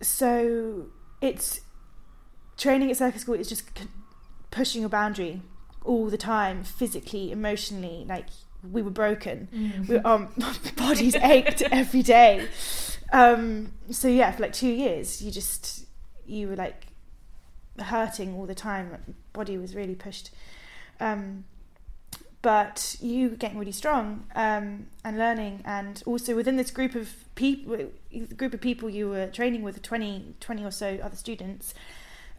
so 0.00 0.86
it's 1.20 1.60
training 2.56 2.90
at 2.90 2.96
circus 2.96 3.22
school 3.22 3.34
is 3.34 3.48
just 3.48 3.66
c- 3.78 3.86
pushing 4.50 4.84
a 4.84 4.88
boundary 4.88 5.42
all 5.84 6.06
the 6.08 6.16
time, 6.16 6.64
physically, 6.64 7.30
emotionally. 7.30 8.04
Like 8.08 8.26
we 8.70 8.80
were 8.82 8.90
broken, 8.90 9.48
Mm. 9.54 9.88
we, 9.88 9.96
um, 9.98 10.28
bodies 10.76 11.14
ached 11.16 11.62
every 11.70 12.02
day. 12.02 12.48
Um, 13.12 13.72
so 13.90 14.08
yeah, 14.08 14.30
for 14.32 14.42
like 14.42 14.52
two 14.52 14.68
years, 14.68 15.20
you 15.22 15.30
just 15.30 15.86
you 16.26 16.48
were 16.48 16.56
like 16.56 16.86
hurting 17.78 18.34
all 18.34 18.46
the 18.46 18.54
time. 18.54 19.14
Body 19.32 19.58
was 19.58 19.74
really 19.74 19.94
pushed. 19.94 20.30
Um, 21.00 21.44
but 22.42 22.96
you 23.00 23.30
getting 23.30 23.58
really 23.58 23.72
strong 23.72 24.26
um, 24.34 24.86
and 25.02 25.16
learning, 25.16 25.62
and 25.64 26.02
also 26.04 26.36
within 26.36 26.56
this 26.56 26.70
group 26.70 26.94
of 26.94 27.10
people, 27.34 27.90
group 28.36 28.52
of 28.52 28.60
people 28.60 28.90
you 28.90 29.08
were 29.08 29.28
training 29.28 29.62
with, 29.62 29.80
20, 29.80 30.34
20 30.40 30.62
or 30.64 30.70
so 30.70 30.98
other 31.02 31.16
students, 31.16 31.72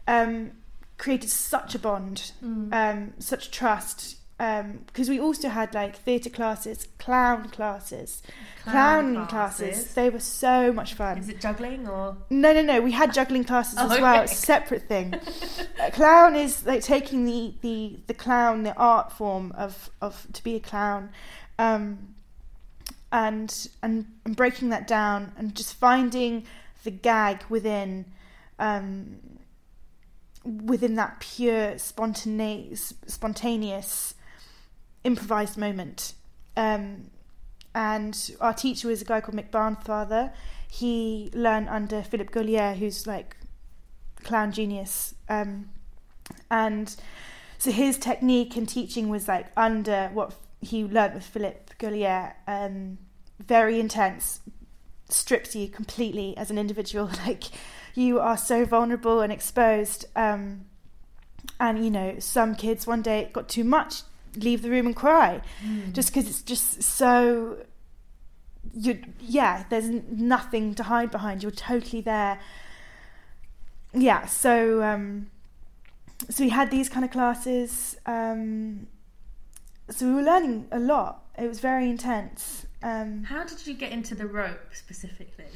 um, 0.06 0.52
created 0.96 1.28
such 1.28 1.74
a 1.74 1.78
bond, 1.80 2.30
Mm. 2.42 2.72
um, 2.72 3.12
such 3.18 3.50
trust. 3.50 4.18
Because 4.38 5.08
we 5.08 5.18
also 5.18 5.48
had 5.48 5.72
like 5.72 5.96
theatre 5.96 6.28
classes, 6.28 6.88
clown 6.98 7.48
classes, 7.48 8.22
clown, 8.64 9.26
classes. 9.28 9.94
They 9.94 10.10
were 10.10 10.20
so 10.20 10.72
much 10.74 10.92
fun. 10.92 11.16
Is 11.18 11.30
it 11.30 11.40
juggling 11.40 11.88
or? 11.88 12.18
No, 12.28 12.52
no, 12.52 12.60
no. 12.62 12.82
We 12.82 12.92
had 12.92 13.14
juggling 13.14 13.44
classes 13.44 13.78
Oh, 13.80 13.90
as 13.90 14.00
well. 14.00 14.14
okay. 14.14 14.24
It's 14.24 14.32
a 14.34 14.36
separate 14.36 14.82
thing. 14.88 15.14
a 15.80 15.90
clown 15.90 16.36
is 16.36 16.66
like 16.66 16.82
taking 16.82 17.24
the, 17.24 17.54
the, 17.62 17.98
the 18.08 18.14
clown, 18.14 18.62
the 18.64 18.74
art 18.76 19.10
form 19.10 19.52
of, 19.56 19.88
of 20.02 20.26
to 20.34 20.44
be 20.44 20.56
a 20.56 20.60
clown, 20.60 21.08
um, 21.58 22.14
and 23.10 23.68
and 23.82 24.04
and 24.26 24.36
breaking 24.36 24.68
that 24.68 24.86
down 24.86 25.32
and 25.38 25.54
just 25.54 25.74
finding 25.74 26.44
the 26.84 26.90
gag 26.90 27.42
within 27.48 28.04
um, 28.58 29.16
within 30.44 30.96
that 30.96 31.20
pure 31.20 31.78
spontaneous 31.78 32.92
spontaneous 33.06 34.12
improvised 35.06 35.56
moment. 35.56 36.14
Um, 36.56 37.10
and 37.74 38.30
our 38.40 38.54
teacher 38.54 38.88
was 38.88 39.02
a 39.02 39.04
guy 39.04 39.20
called 39.20 39.36
Mick 39.36 39.50
Barnfather. 39.50 40.32
He 40.68 41.30
learned 41.34 41.68
under 41.68 42.02
Philip 42.02 42.30
Gaulier, 42.30 42.76
who's 42.76 43.06
like 43.06 43.36
clown 44.22 44.52
genius. 44.52 45.14
Um, 45.28 45.70
and 46.50 46.94
so 47.58 47.70
his 47.70 47.98
technique 47.98 48.56
and 48.56 48.68
teaching 48.68 49.08
was 49.08 49.28
like 49.28 49.46
under 49.56 50.10
what 50.12 50.34
he 50.60 50.84
learned 50.84 51.14
with 51.14 51.24
Philip 51.24 51.70
Gaulier, 51.78 52.34
um, 52.46 52.98
very 53.38 53.78
intense, 53.78 54.40
strips 55.08 55.54
you 55.54 55.68
completely 55.68 56.36
as 56.36 56.50
an 56.50 56.58
individual. 56.58 57.10
Like 57.26 57.44
you 57.94 58.20
are 58.20 58.36
so 58.36 58.64
vulnerable 58.64 59.20
and 59.20 59.32
exposed. 59.32 60.06
Um, 60.14 60.66
and 61.60 61.82
you 61.82 61.90
know, 61.90 62.16
some 62.18 62.54
kids 62.54 62.86
one 62.86 63.02
day 63.02 63.30
got 63.32 63.48
too 63.48 63.64
much, 63.64 64.02
leave 64.36 64.62
the 64.62 64.70
room 64.70 64.86
and 64.86 64.96
cry. 64.96 65.40
Mm. 65.64 65.92
just 65.92 66.08
because 66.12 66.28
it's 66.28 66.42
just 66.42 66.82
so 66.82 67.58
you 68.74 69.00
yeah 69.20 69.64
there's 69.70 69.88
nothing 69.88 70.74
to 70.74 70.82
hide 70.84 71.10
behind. 71.10 71.42
You're 71.42 71.52
totally 71.52 72.00
there. 72.02 72.38
Yeah 73.92 74.26
so 74.26 74.82
um 74.82 75.30
so 76.30 76.42
we 76.44 76.50
had 76.50 76.70
these 76.70 76.88
kind 76.88 77.04
of 77.04 77.10
classes 77.10 77.96
um 78.06 78.86
so 79.90 80.06
we 80.06 80.14
were 80.14 80.22
learning 80.22 80.66
a 80.72 80.78
lot. 80.78 81.24
It 81.38 81.46
was 81.48 81.60
very 81.60 81.88
intense 81.88 82.66
um. 82.82 83.24
How 83.24 83.44
did 83.44 83.66
you 83.66 83.74
get 83.74 83.92
into 83.92 84.14
the 84.14 84.26
rope 84.26 84.60
specifically? 84.72 85.46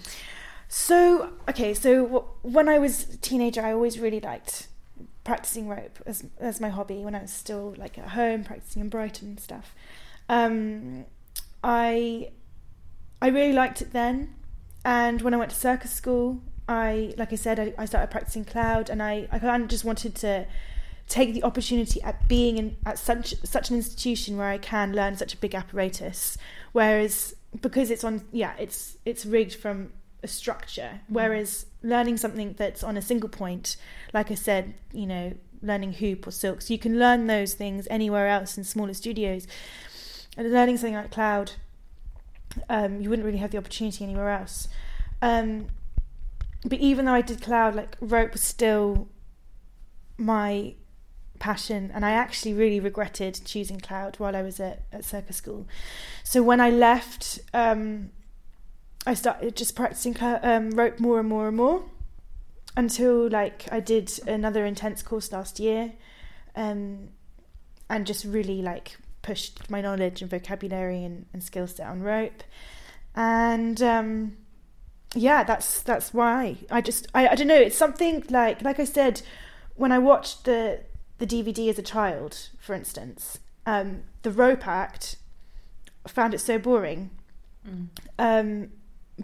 so 0.72 1.30
okay 1.48 1.74
so 1.74 2.04
w- 2.04 2.24
when 2.42 2.68
i 2.68 2.78
was 2.78 3.12
a 3.14 3.16
teenager 3.16 3.60
i 3.60 3.72
always 3.72 3.98
really 3.98 4.20
liked 4.20 4.68
practicing 5.24 5.68
rope 5.68 5.98
as 6.06 6.24
as 6.38 6.60
my 6.60 6.68
hobby 6.68 7.04
when 7.04 7.14
i 7.14 7.20
was 7.20 7.30
still 7.30 7.74
like 7.76 7.98
at 7.98 8.08
home 8.10 8.42
practicing 8.42 8.80
in 8.80 8.88
brighton 8.88 9.28
and 9.28 9.40
stuff. 9.40 9.74
Um 10.28 11.04
i 11.62 12.30
i 13.20 13.28
really 13.28 13.52
liked 13.52 13.82
it 13.82 13.92
then. 13.92 14.34
And 14.84 15.22
when 15.22 15.34
i 15.34 15.36
went 15.36 15.50
to 15.50 15.56
circus 15.56 15.92
school 15.92 16.40
i 16.68 17.14
like 17.18 17.32
i 17.32 17.36
said 17.36 17.58
i, 17.60 17.74
I 17.76 17.84
started 17.84 18.10
practicing 18.10 18.44
cloud 18.44 18.88
and 18.88 19.02
i 19.02 19.28
i 19.30 19.38
kind 19.38 19.62
of 19.62 19.68
just 19.68 19.84
wanted 19.84 20.14
to 20.16 20.46
take 21.08 21.34
the 21.34 21.42
opportunity 21.42 22.00
at 22.02 22.28
being 22.28 22.56
in 22.56 22.76
at 22.86 22.98
such 22.98 23.34
such 23.44 23.68
an 23.68 23.76
institution 23.76 24.36
where 24.36 24.48
i 24.48 24.58
can 24.58 24.94
learn 24.94 25.16
such 25.16 25.34
a 25.34 25.36
big 25.36 25.54
apparatus. 25.54 26.38
Whereas 26.72 27.34
because 27.60 27.90
it's 27.90 28.04
on 28.04 28.24
yeah 28.32 28.54
it's 28.58 28.96
it's 29.04 29.26
rigged 29.26 29.54
from 29.54 29.92
a 30.22 30.28
structure. 30.28 31.00
Whereas 31.08 31.66
learning 31.82 32.16
something 32.16 32.54
that's 32.58 32.82
on 32.82 32.96
a 32.96 33.02
single 33.02 33.28
point 33.28 33.76
like 34.12 34.30
i 34.30 34.34
said 34.34 34.74
you 34.92 35.06
know 35.06 35.32
learning 35.62 35.94
hoop 35.94 36.26
or 36.26 36.30
silks, 36.30 36.70
you 36.70 36.78
can 36.78 36.98
learn 36.98 37.26
those 37.26 37.54
things 37.54 37.86
anywhere 37.90 38.28
else 38.28 38.56
in 38.56 38.64
smaller 38.64 38.94
studios. 38.94 39.46
And 40.36 40.50
learning 40.52 40.78
something 40.78 40.94
like 40.94 41.10
cloud 41.10 41.52
um, 42.68 43.00
you 43.00 43.08
wouldn't 43.08 43.26
really 43.26 43.38
have 43.38 43.50
the 43.50 43.58
opportunity 43.58 44.04
anywhere 44.04 44.30
else. 44.30 44.68
Um, 45.22 45.66
but 46.64 46.78
even 46.78 47.06
though 47.06 47.14
i 47.14 47.22
did 47.22 47.40
cloud 47.40 47.74
like 47.74 47.96
rope 48.00 48.32
was 48.32 48.42
still 48.42 49.08
my 50.18 50.74
passion 51.38 51.90
and 51.94 52.04
i 52.04 52.10
actually 52.10 52.52
really 52.52 52.78
regretted 52.78 53.40
choosing 53.46 53.80
cloud 53.80 54.14
while 54.18 54.36
i 54.36 54.42
was 54.42 54.60
at, 54.60 54.82
at 54.92 55.04
circus 55.04 55.36
school. 55.36 55.66
So 56.22 56.42
when 56.42 56.60
i 56.60 56.70
left 56.70 57.38
um, 57.54 58.10
I 59.06 59.14
started 59.14 59.56
just 59.56 59.74
practicing 59.74 60.16
um, 60.20 60.70
rope 60.72 61.00
more 61.00 61.20
and 61.20 61.28
more 61.28 61.48
and 61.48 61.56
more 61.56 61.84
until 62.76 63.28
like 63.28 63.66
I 63.72 63.80
did 63.80 64.10
another 64.26 64.64
intense 64.66 65.02
course 65.02 65.32
last 65.32 65.58
year, 65.58 65.92
um, 66.54 67.08
and 67.88 68.06
just 68.06 68.24
really 68.24 68.62
like 68.62 68.96
pushed 69.22 69.70
my 69.70 69.80
knowledge 69.80 70.22
and 70.22 70.30
vocabulary 70.30 71.04
and, 71.04 71.26
and 71.32 71.42
skill 71.42 71.66
set 71.66 71.86
on 71.86 72.02
rope, 72.02 72.42
and 73.16 73.80
um, 73.82 74.36
yeah, 75.14 75.44
that's 75.44 75.82
that's 75.82 76.12
why 76.12 76.58
I 76.70 76.80
just 76.80 77.08
I, 77.14 77.28
I 77.28 77.34
don't 77.34 77.48
know. 77.48 77.54
It's 77.54 77.76
something 77.76 78.24
like 78.28 78.62
like 78.62 78.78
I 78.78 78.84
said 78.84 79.22
when 79.76 79.92
I 79.92 79.98
watched 79.98 80.44
the 80.44 80.80
the 81.18 81.26
DVD 81.26 81.68
as 81.70 81.78
a 81.78 81.82
child, 81.82 82.48
for 82.58 82.74
instance, 82.74 83.38
um, 83.66 84.02
the 84.22 84.30
rope 84.30 84.66
act, 84.66 85.16
I 86.04 86.08
found 86.10 86.34
it 86.34 86.40
so 86.40 86.58
boring 86.58 87.10
Mm. 87.68 87.88
um, 88.18 88.70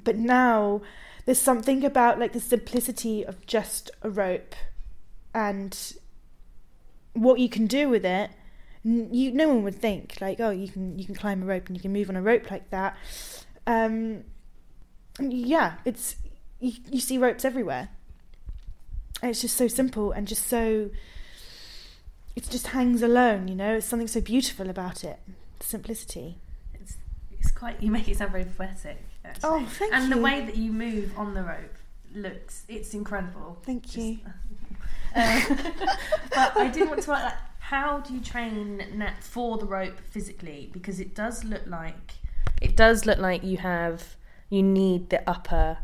but 0.04 0.16
now 0.16 0.80
there's 1.24 1.40
something 1.40 1.84
about 1.84 2.18
like 2.18 2.32
the 2.32 2.40
simplicity 2.40 3.24
of 3.24 3.44
just 3.46 3.90
a 4.02 4.10
rope 4.10 4.54
and 5.34 5.94
what 7.12 7.38
you 7.40 7.48
can 7.48 7.66
do 7.66 7.88
with 7.88 8.04
it 8.04 8.30
you 8.84 9.32
no 9.32 9.48
one 9.48 9.62
would 9.62 9.74
think 9.74 10.16
like 10.20 10.38
oh 10.38 10.50
you 10.50 10.68
can 10.68 10.98
you 10.98 11.04
can 11.04 11.14
climb 11.14 11.42
a 11.42 11.46
rope 11.46 11.66
and 11.66 11.76
you 11.76 11.82
can 11.82 11.92
move 11.92 12.08
on 12.08 12.16
a 12.16 12.22
rope 12.22 12.50
like 12.50 12.70
that 12.70 12.96
um, 13.66 14.22
yeah 15.18 15.74
it's 15.84 16.16
you, 16.60 16.72
you 16.90 17.00
see 17.00 17.18
ropes 17.18 17.44
everywhere 17.44 17.88
it's 19.22 19.40
just 19.40 19.56
so 19.56 19.66
simple 19.66 20.12
and 20.12 20.28
just 20.28 20.46
so 20.46 20.90
it 22.36 22.48
just 22.50 22.68
hangs 22.68 23.02
alone. 23.02 23.48
You 23.48 23.54
know, 23.54 23.76
it's 23.76 23.86
something 23.86 24.06
so 24.06 24.20
beautiful 24.20 24.68
about 24.68 25.02
it. 25.02 25.18
The 25.58 25.66
simplicity. 25.66 26.36
It's 27.46 27.54
quite. 27.56 27.80
You 27.82 27.90
make 27.92 28.08
it 28.08 28.16
sound 28.16 28.32
very 28.32 28.44
poetic. 28.44 28.98
Actually. 29.24 29.48
Oh, 29.50 29.66
thank 29.66 29.94
and 29.94 30.08
you. 30.08 30.14
the 30.16 30.20
way 30.20 30.44
that 30.44 30.56
you 30.56 30.72
move 30.72 31.12
on 31.16 31.34
the 31.34 31.42
rope 31.42 31.74
looks. 32.14 32.64
It's 32.68 32.92
incredible. 32.94 33.58
Thank 33.64 33.84
Just- 33.84 33.96
you. 33.96 34.18
Uh, 35.14 35.40
but 36.34 36.56
I 36.58 36.68
did 36.68 36.90
want 36.90 37.02
to 37.02 37.12
ask, 37.12 37.24
like, 37.24 37.34
how 37.58 38.00
do 38.00 38.12
you 38.12 38.20
train 38.20 38.84
na- 38.96 39.12
for 39.20 39.56
the 39.56 39.64
rope 39.64 39.98
physically? 40.10 40.68
Because 40.72 41.00
it 41.00 41.14
does 41.14 41.42
look 41.42 41.62
like 41.66 42.12
it 42.60 42.76
does 42.76 43.06
look 43.06 43.18
like 43.18 43.42
you 43.42 43.56
have 43.56 44.16
you 44.50 44.62
need 44.62 45.08
the 45.08 45.26
upper 45.28 45.78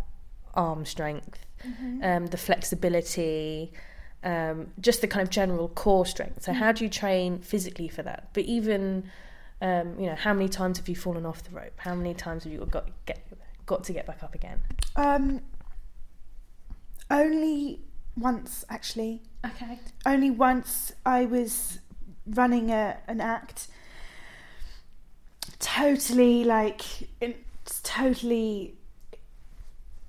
arm 0.54 0.85
strength, 0.85 1.47
Mm-hmm. 1.66 2.02
um, 2.04 2.26
the 2.26 2.37
flexibility, 2.37 3.73
um, 4.25 4.66
just 4.81 5.00
the 5.00 5.07
kind 5.09 5.23
of 5.23 5.31
general 5.31 5.69
core 5.69 6.04
strength. 6.04 6.42
So 6.42 6.52
how 6.52 6.73
do 6.73 6.85
you 6.85 6.90
train 6.90 7.38
physically 7.38 7.88
for 7.88 8.02
that? 8.02 8.28
But 8.35 8.45
even 8.45 9.09
um, 9.62 9.99
you 9.99 10.07
know, 10.07 10.16
how 10.16 10.35
many 10.35 10.49
times 10.49 10.78
have 10.78 10.88
you 10.88 10.97
fallen 10.97 11.25
off 11.25 11.45
the 11.45 11.54
rope? 11.54 11.73
How 11.76 11.95
many 11.95 12.14
times 12.14 12.42
have 12.45 12.52
you 12.52 12.59
got 12.66 12.88
get 13.07 13.25
got 13.64 13.85
to 13.85 13.92
get 13.92 14.07
back 14.07 14.23
up 14.23 14.35
again? 14.35 14.61
Um, 14.97 15.40
only 17.09 17.81
once, 18.16 18.64
actually. 18.69 19.23
Okay. 19.47 19.78
Only 20.04 20.31
once 20.31 20.92
I 21.07 21.26
was 21.26 21.78
running 22.26 22.71
a, 22.71 22.99
an 23.07 23.21
act. 23.21 23.69
Totally 25.61 26.42
like, 26.42 26.83
in, 27.21 27.37
totally 27.85 28.75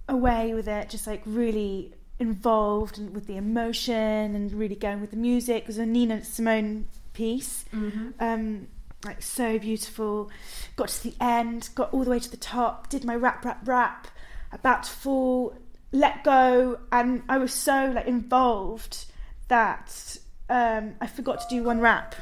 away 0.10 0.56
with 0.56 0.68
it. 0.68 0.90
Just 0.90 1.06
like 1.06 1.22
really 1.28 1.94
involved 2.18 2.98
with 3.14 3.28
the 3.28 3.38
emotion 3.38 4.34
and 4.36 4.52
really 4.52 4.76
going 4.76 5.00
with 5.00 5.12
the 5.12 5.18
music. 5.18 5.64
It 5.64 5.68
was 5.68 5.78
a 5.78 5.86
Nina 5.86 6.24
Simone 6.24 6.88
piece. 7.14 7.66
Mm-hmm. 7.72 8.10
um, 8.20 8.68
like 9.06 9.22
so 9.22 9.60
beautiful. 9.60 10.32
Got 10.76 10.90
to 10.90 11.04
the 11.04 11.16
end, 11.22 11.70
got 11.76 11.94
all 11.94 12.04
the 12.04 12.10
way 12.12 12.20
to 12.20 12.32
the 12.32 12.38
top, 12.38 12.90
did 12.90 13.04
my 13.04 13.16
wrap, 13.16 13.44
wrap, 13.46 13.68
wrap, 13.68 14.08
about 14.52 14.84
to 14.84 14.92
fall, 14.92 15.58
let 15.92 16.24
go, 16.24 16.80
and 16.92 17.24
I 17.30 17.38
was 17.38 17.54
so 17.54 17.92
like 17.94 18.08
involved 18.08 19.06
that 19.48 20.18
um, 20.50 20.96
I 21.02 21.08
forgot 21.08 21.42
to 21.42 21.46
do 21.50 21.64
one 21.64 21.80
wrap. 21.80 22.16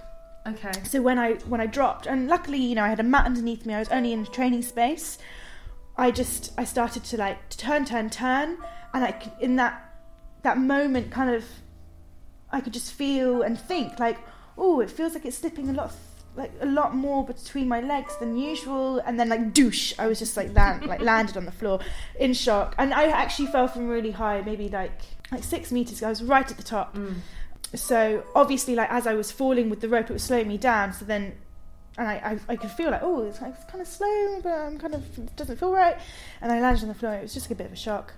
Okay. 0.48 0.72
So 0.84 1.02
when 1.02 1.20
I 1.20 1.34
when 1.48 1.62
I 1.62 1.68
dropped, 1.68 2.08
and 2.08 2.28
luckily 2.28 2.58
you 2.58 2.76
know 2.76 2.84
I 2.84 2.90
had 2.90 3.00
a 3.00 3.04
mat 3.04 3.26
underneath 3.26 3.66
me, 3.66 3.74
I 3.74 3.80
was 3.80 3.90
only 3.90 4.14
in 4.14 4.22
a 4.22 4.26
training 4.26 4.64
space. 4.64 5.18
I 5.98 6.12
just 6.12 6.52
I 6.58 6.64
started 6.64 7.04
to 7.06 7.18
like 7.18 7.50
turn, 7.50 7.86
turn, 7.86 8.10
turn, 8.10 8.58
and 8.94 9.04
like 9.04 9.24
in 9.40 9.58
that 9.58 9.88
that 10.42 10.58
moment, 10.58 11.12
kind 11.12 11.30
of, 11.30 11.46
I 12.52 12.62
could 12.62 12.74
just 12.74 12.94
feel 12.94 13.44
and 13.44 13.60
think 13.60 14.00
like, 14.00 14.18
oh, 14.58 14.80
it 14.80 14.90
feels 14.90 15.14
like 15.14 15.26
it's 15.26 15.38
slipping 15.38 15.70
a 15.70 15.74
lot, 15.74 15.94
like 16.36 16.52
a 16.62 16.66
lot 16.66 16.96
more 16.96 17.26
between 17.26 17.68
my 17.68 17.82
legs 17.82 18.16
than 18.18 18.38
usual, 18.38 19.00
and 19.00 19.20
then 19.20 19.30
like 19.30 19.54
douche, 19.54 19.94
I 20.00 20.08
was 20.08 20.20
just 20.20 20.38
like 20.38 20.54
land, 20.56 20.86
like 20.86 21.02
landed 21.02 21.38
on 21.38 21.46
the 21.46 21.52
floor 21.52 21.80
in 22.20 22.34
shock, 22.34 22.76
and 22.78 22.94
I 22.94 23.06
actually 23.06 23.48
fell 23.48 23.68
from 23.68 23.88
really 23.88 24.12
high, 24.12 24.42
maybe 24.42 24.70
like 24.70 25.00
like 25.32 25.44
six 25.44 25.72
meters. 25.72 26.02
I 26.04 26.10
was 26.10 26.24
right 26.24 26.50
at 26.50 26.58
the 26.58 26.64
top. 26.64 26.96
Mm. 26.96 27.16
So 27.74 28.24
obviously, 28.36 28.76
like 28.76 28.92
as 28.92 29.08
I 29.08 29.14
was 29.14 29.32
falling 29.32 29.70
with 29.70 29.82
the 29.82 29.90
rope, 29.90 30.10
it 30.10 30.14
was 30.14 30.24
slowing 30.24 30.48
me 30.48 30.58
down. 30.58 30.94
So 30.94 31.06
then, 31.06 31.34
and 31.98 32.08
I, 32.08 32.14
I, 32.14 32.40
I 32.54 32.56
could 32.56 32.72
feel 32.72 32.92
like, 32.92 33.02
oh, 33.04 33.24
it's, 33.24 33.42
like, 33.42 33.54
it's 33.56 33.70
kind 33.70 33.82
of 33.82 33.88
slow, 33.88 34.40
but 34.42 34.54
I'm 34.54 34.78
kind 34.78 34.94
of 34.94 35.18
it 35.18 35.36
doesn't 35.36 35.58
feel 35.58 35.72
right. 35.72 35.98
And 36.42 36.52
I 36.52 36.60
landed 36.60 36.84
on 36.84 36.90
the 36.90 36.96
floor. 36.96 37.14
It 37.14 37.24
was 37.24 37.34
just 37.34 37.46
like 37.46 37.52
a 37.52 37.56
bit 37.56 37.68
of 37.68 37.74
a 37.74 37.76
shock. 37.76 38.14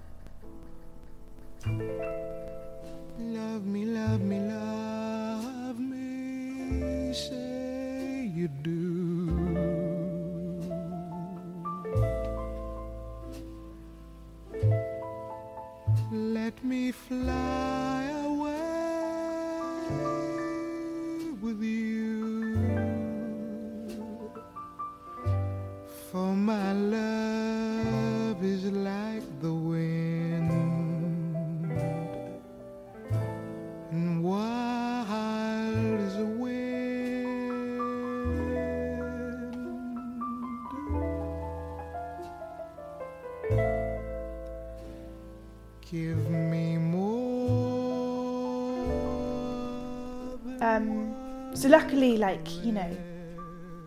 So 51.63 51.69
luckily, 51.69 52.17
like 52.17 52.61
you 52.61 52.73
know, 52.73 52.97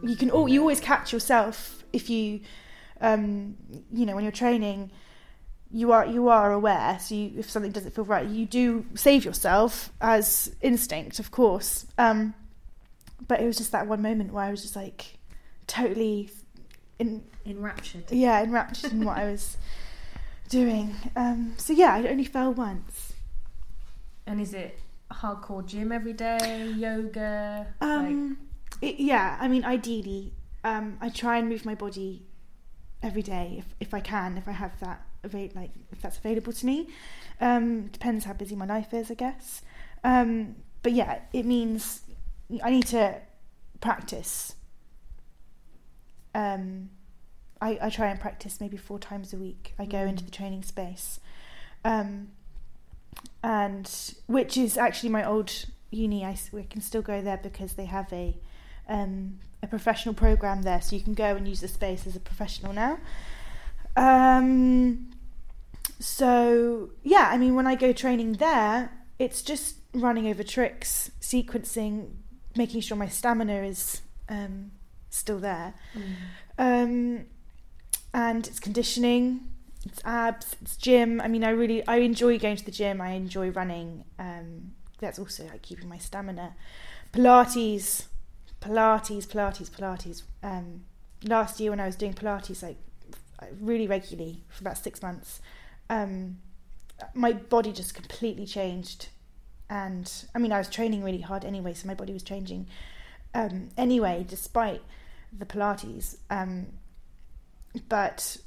you 0.02 0.16
can 0.16 0.30
all 0.30 0.48
you 0.48 0.62
always 0.62 0.80
catch 0.80 1.12
yourself 1.12 1.84
if 1.92 2.08
you, 2.08 2.40
um, 3.02 3.54
you 3.92 4.06
know, 4.06 4.14
when 4.14 4.24
you're 4.24 4.32
training. 4.32 4.90
You 5.70 5.92
are 5.92 6.06
you 6.06 6.30
are 6.30 6.52
aware. 6.52 6.98
So 6.98 7.14
you, 7.14 7.32
if 7.36 7.50
something 7.50 7.72
doesn't 7.72 7.94
feel 7.94 8.06
right, 8.06 8.26
you 8.26 8.46
do 8.46 8.86
save 8.94 9.26
yourself 9.26 9.92
as 10.00 10.56
instinct, 10.62 11.18
of 11.18 11.30
course. 11.30 11.84
Um, 11.98 12.32
but 13.28 13.42
it 13.42 13.44
was 13.44 13.58
just 13.58 13.72
that 13.72 13.86
one 13.86 14.00
moment 14.00 14.32
where 14.32 14.44
I 14.44 14.50
was 14.50 14.62
just 14.62 14.74
like 14.74 15.18
totally 15.66 16.30
in 16.98 17.24
Enraptured. 17.44 18.10
yeah 18.10 18.42
enraptured 18.42 18.92
in 18.92 19.04
what 19.04 19.18
I 19.18 19.30
was 19.30 19.58
doing. 20.48 20.96
Um, 21.14 21.52
so 21.58 21.74
yeah, 21.74 21.92
I 21.92 22.08
only 22.08 22.24
fell 22.24 22.54
once. 22.54 23.12
And 24.26 24.40
is 24.40 24.54
it 24.54 24.78
hardcore 25.12 25.64
gym 25.64 25.92
every 25.92 26.12
day, 26.12 26.72
yoga? 26.76 27.66
Um, 27.80 28.38
it, 28.80 28.98
yeah, 28.98 29.36
I 29.40 29.48
mean, 29.48 29.64
ideally, 29.64 30.32
um, 30.64 30.98
I 31.00 31.08
try 31.08 31.38
and 31.38 31.48
move 31.48 31.64
my 31.64 31.74
body 31.74 32.26
every 33.02 33.22
day 33.22 33.56
if, 33.58 33.74
if 33.80 33.94
I 33.94 34.00
can, 34.00 34.36
if 34.36 34.48
I 34.48 34.52
have 34.52 34.78
that 34.80 35.02
like 35.32 35.70
if 35.90 36.00
that's 36.00 36.18
available 36.18 36.52
to 36.52 36.66
me. 36.66 36.88
Um, 37.40 37.88
depends 37.88 38.24
how 38.24 38.32
busy 38.32 38.56
my 38.56 38.66
life 38.66 38.94
is, 38.94 39.10
I 39.10 39.14
guess. 39.14 39.62
Um, 40.04 40.56
but 40.82 40.92
yeah, 40.92 41.20
it 41.32 41.44
means 41.44 42.02
I 42.62 42.70
need 42.70 42.86
to 42.88 43.20
practice. 43.80 44.54
Um, 46.34 46.90
I, 47.60 47.78
I 47.82 47.90
try 47.90 48.08
and 48.08 48.20
practice 48.20 48.60
maybe 48.60 48.76
four 48.76 48.98
times 48.98 49.32
a 49.32 49.36
week. 49.36 49.74
I 49.78 49.86
go 49.86 49.98
into 49.98 50.24
the 50.24 50.30
training 50.30 50.62
space. 50.62 51.18
Um, 51.84 52.28
and 53.42 54.14
which 54.26 54.56
is 54.56 54.76
actually 54.76 55.10
my 55.10 55.24
old 55.24 55.66
uni. 55.90 56.24
I, 56.24 56.36
I 56.56 56.66
can 56.68 56.80
still 56.80 57.02
go 57.02 57.20
there 57.20 57.38
because 57.42 57.74
they 57.74 57.86
have 57.86 58.12
a 58.12 58.36
um, 58.88 59.38
a 59.62 59.66
professional 59.66 60.14
program 60.14 60.62
there, 60.62 60.80
so 60.80 60.96
you 60.96 61.02
can 61.02 61.14
go 61.14 61.36
and 61.36 61.46
use 61.48 61.60
the 61.60 61.68
space 61.68 62.06
as 62.06 62.16
a 62.16 62.20
professional 62.20 62.72
now. 62.72 62.98
Um, 63.96 65.10
so 65.98 66.90
yeah, 67.02 67.28
I 67.32 67.38
mean, 67.38 67.54
when 67.54 67.66
I 67.66 67.74
go 67.74 67.92
training 67.92 68.34
there, 68.34 68.92
it's 69.18 69.42
just 69.42 69.76
running 69.94 70.28
over 70.28 70.42
tricks, 70.42 71.10
sequencing, 71.20 72.10
making 72.54 72.80
sure 72.82 72.96
my 72.96 73.08
stamina 73.08 73.62
is 73.62 74.02
um, 74.28 74.72
still 75.10 75.38
there, 75.38 75.74
mm. 75.94 76.02
um, 76.58 77.26
and 78.12 78.46
it's 78.46 78.60
conditioning, 78.60 79.48
it's 79.86 80.00
abs, 80.04 80.56
it's 80.60 80.76
gym. 80.76 81.20
I 81.20 81.28
mean, 81.28 81.44
I 81.44 81.50
really 81.50 81.86
I 81.86 81.96
enjoy 81.96 82.38
going 82.38 82.56
to 82.56 82.64
the 82.64 82.70
gym. 82.70 83.00
I 83.00 83.10
enjoy 83.10 83.50
running. 83.50 84.04
Um, 84.18 84.72
that's 84.98 85.18
also 85.18 85.44
like 85.44 85.62
keeping 85.62 85.88
my 85.88 85.98
stamina. 85.98 86.54
Pilates, 87.12 88.06
Pilates, 88.60 89.26
Pilates, 89.26 89.70
Pilates. 89.70 90.22
Um, 90.42 90.84
last 91.24 91.60
year 91.60 91.70
when 91.70 91.80
I 91.80 91.86
was 91.86 91.96
doing 91.96 92.14
Pilates, 92.14 92.62
like 92.62 92.76
really 93.60 93.86
regularly 93.86 94.42
for 94.48 94.62
about 94.62 94.78
six 94.78 95.02
months, 95.02 95.40
um, 95.90 96.38
my 97.14 97.32
body 97.32 97.72
just 97.72 97.94
completely 97.94 98.46
changed. 98.46 99.08
And 99.68 100.10
I 100.34 100.38
mean, 100.38 100.52
I 100.52 100.58
was 100.58 100.68
training 100.68 101.02
really 101.02 101.20
hard 101.20 101.44
anyway, 101.44 101.74
so 101.74 101.86
my 101.86 101.94
body 101.94 102.12
was 102.12 102.22
changing 102.22 102.66
um, 103.34 103.68
anyway, 103.76 104.24
despite 104.26 104.82
the 105.36 105.44
Pilates. 105.44 106.16
Um, 106.30 106.68
but 107.88 108.38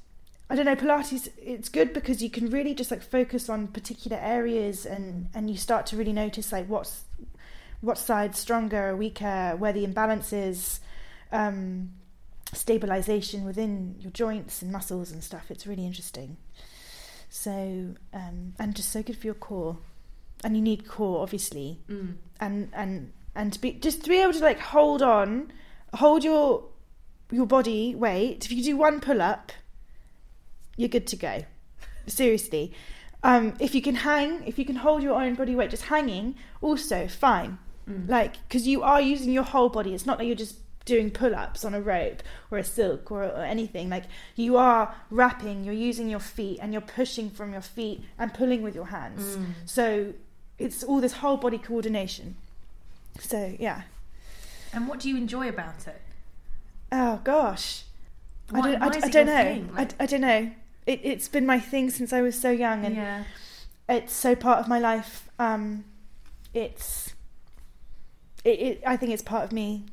I 0.49 0.55
don't 0.55 0.65
know, 0.65 0.75
Pilates, 0.75 1.29
it's 1.37 1.69
good 1.69 1.93
because 1.93 2.23
you 2.23 2.29
can 2.29 2.49
really 2.49 2.73
just 2.73 2.89
like 2.89 3.03
focus 3.03 3.49
on 3.49 3.67
particular 3.67 4.17
areas 4.17 4.85
and, 4.85 5.29
and 5.33 5.49
you 5.49 5.55
start 5.57 5.85
to 5.87 5.95
really 5.97 6.13
notice 6.13 6.51
like 6.51 6.67
what's 6.67 7.03
what 7.81 7.97
side's 7.97 8.37
stronger 8.39 8.89
or 8.89 8.95
weaker, 8.95 9.55
where 9.57 9.71
the 9.71 9.83
imbalance 9.85 10.33
is, 10.33 10.79
um, 11.31 11.91
stabilization 12.51 13.45
within 13.45 13.95
your 13.99 14.11
joints 14.11 14.61
and 14.61 14.71
muscles 14.71 15.11
and 15.11 15.23
stuff. 15.23 15.49
It's 15.49 15.65
really 15.67 15.85
interesting. 15.85 16.35
So, 17.29 17.95
um, 18.13 18.53
and 18.59 18.75
just 18.75 18.91
so 18.91 19.01
good 19.03 19.17
for 19.17 19.27
your 19.27 19.35
core. 19.35 19.77
And 20.43 20.55
you 20.55 20.61
need 20.61 20.87
core, 20.87 21.21
obviously, 21.21 21.79
Mm. 21.89 22.15
and 22.39 22.69
and 22.73 23.11
and 23.35 23.53
to 23.53 23.59
be 23.61 23.73
just 23.73 24.03
to 24.03 24.09
be 24.09 24.17
able 24.21 24.33
to 24.33 24.39
like 24.39 24.59
hold 24.59 25.01
on, 25.01 25.51
hold 25.93 26.23
your 26.23 26.63
your 27.29 27.45
body 27.45 27.93
weight. 27.93 28.45
If 28.45 28.51
you 28.51 28.63
do 28.63 28.77
one 28.77 28.99
pull 29.01 29.21
up, 29.21 29.51
you're 30.79 30.89
good 30.89 31.07
to 31.07 31.15
go. 31.15 31.43
Seriously. 32.07 32.73
Um, 33.21 33.53
if 33.59 33.75
you 33.75 33.81
can 33.81 33.95
hang, 33.95 34.43
if 34.47 34.57
you 34.57 34.65
can 34.65 34.77
hold 34.77 35.03
your 35.03 35.21
own 35.21 35.35
body 35.35 35.53
weight 35.53 35.69
just 35.71 35.83
hanging, 35.83 36.35
also 36.61 37.07
fine. 37.07 37.57
Like, 38.07 38.33
because 38.47 38.67
you 38.67 38.83
are 38.83 39.01
using 39.01 39.31
your 39.33 39.43
whole 39.43 39.67
body. 39.67 39.95
It's 39.95 40.05
not 40.05 40.19
like 40.19 40.27
you're 40.27 40.35
just 40.35 40.57
doing 40.85 41.09
pull 41.09 41.33
ups 41.35 41.65
on 41.65 41.73
a 41.73 41.81
rope 41.81 42.21
or 42.51 42.59
a 42.59 42.63
silk 42.63 43.11
or, 43.11 43.23
or 43.23 43.41
anything. 43.43 43.89
Like, 43.89 44.03
you 44.35 44.57
are 44.57 44.93
wrapping, 45.09 45.63
you're 45.63 45.73
using 45.89 46.07
your 46.07 46.19
feet 46.19 46.59
and 46.61 46.71
you're 46.71 46.81
pushing 46.99 47.31
from 47.31 47.51
your 47.51 47.63
feet 47.63 48.03
and 48.19 48.31
pulling 48.31 48.61
with 48.61 48.75
your 48.75 48.85
hands. 48.85 49.39
So, 49.65 50.13
it's 50.59 50.83
all 50.83 51.01
this 51.01 51.13
whole 51.13 51.37
body 51.37 51.57
coordination. 51.57 52.35
So, 53.19 53.55
yeah. 53.59 53.81
And 54.71 54.87
what 54.87 54.99
do 54.99 55.09
you 55.09 55.17
enjoy 55.17 55.49
about 55.49 55.87
it? 55.87 55.99
Oh, 56.91 57.19
gosh. 57.23 57.83
Why- 58.51 58.59
I 58.59 58.71
don't, 58.71 58.83
I, 58.83 58.87
I 59.07 59.09
don't 59.09 59.25
know. 59.25 59.43
thing? 59.43 59.69
I, 59.75 59.87
I 59.99 60.05
don't 60.05 60.21
know. 60.21 60.51
It, 60.89 61.01
it's 61.03 61.27
been 61.27 61.45
my 61.45 61.59
thing 61.59 61.91
since 61.91 62.11
I 62.11 62.21
was 62.21 62.39
so 62.39 62.49
young, 62.49 62.83
and 62.83 62.95
yeah. 62.95 63.23
it's 63.87 64.11
so 64.11 64.35
part 64.35 64.57
of 64.59 64.67
my 64.67 64.79
life. 64.79 65.29
Um, 65.37 65.85
it's, 66.51 67.13
it, 68.43 68.59
it. 68.59 68.83
I 68.85 68.97
think 68.97 69.11
it's 69.11 69.21
part 69.21 69.43
of 69.43 69.51
me. 69.51 69.85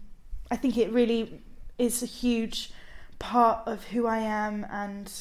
I 0.50 0.56
think 0.56 0.78
it 0.78 0.90
really 0.90 1.42
is 1.76 2.02
a 2.02 2.06
huge 2.06 2.72
part 3.18 3.59
of 3.66 3.85
who 3.88 4.06
I 4.06 4.20
am 4.20 4.66
and 4.70 5.12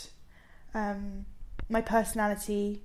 um, 0.73 1.25
my 1.67 1.81
personality, 1.81 2.81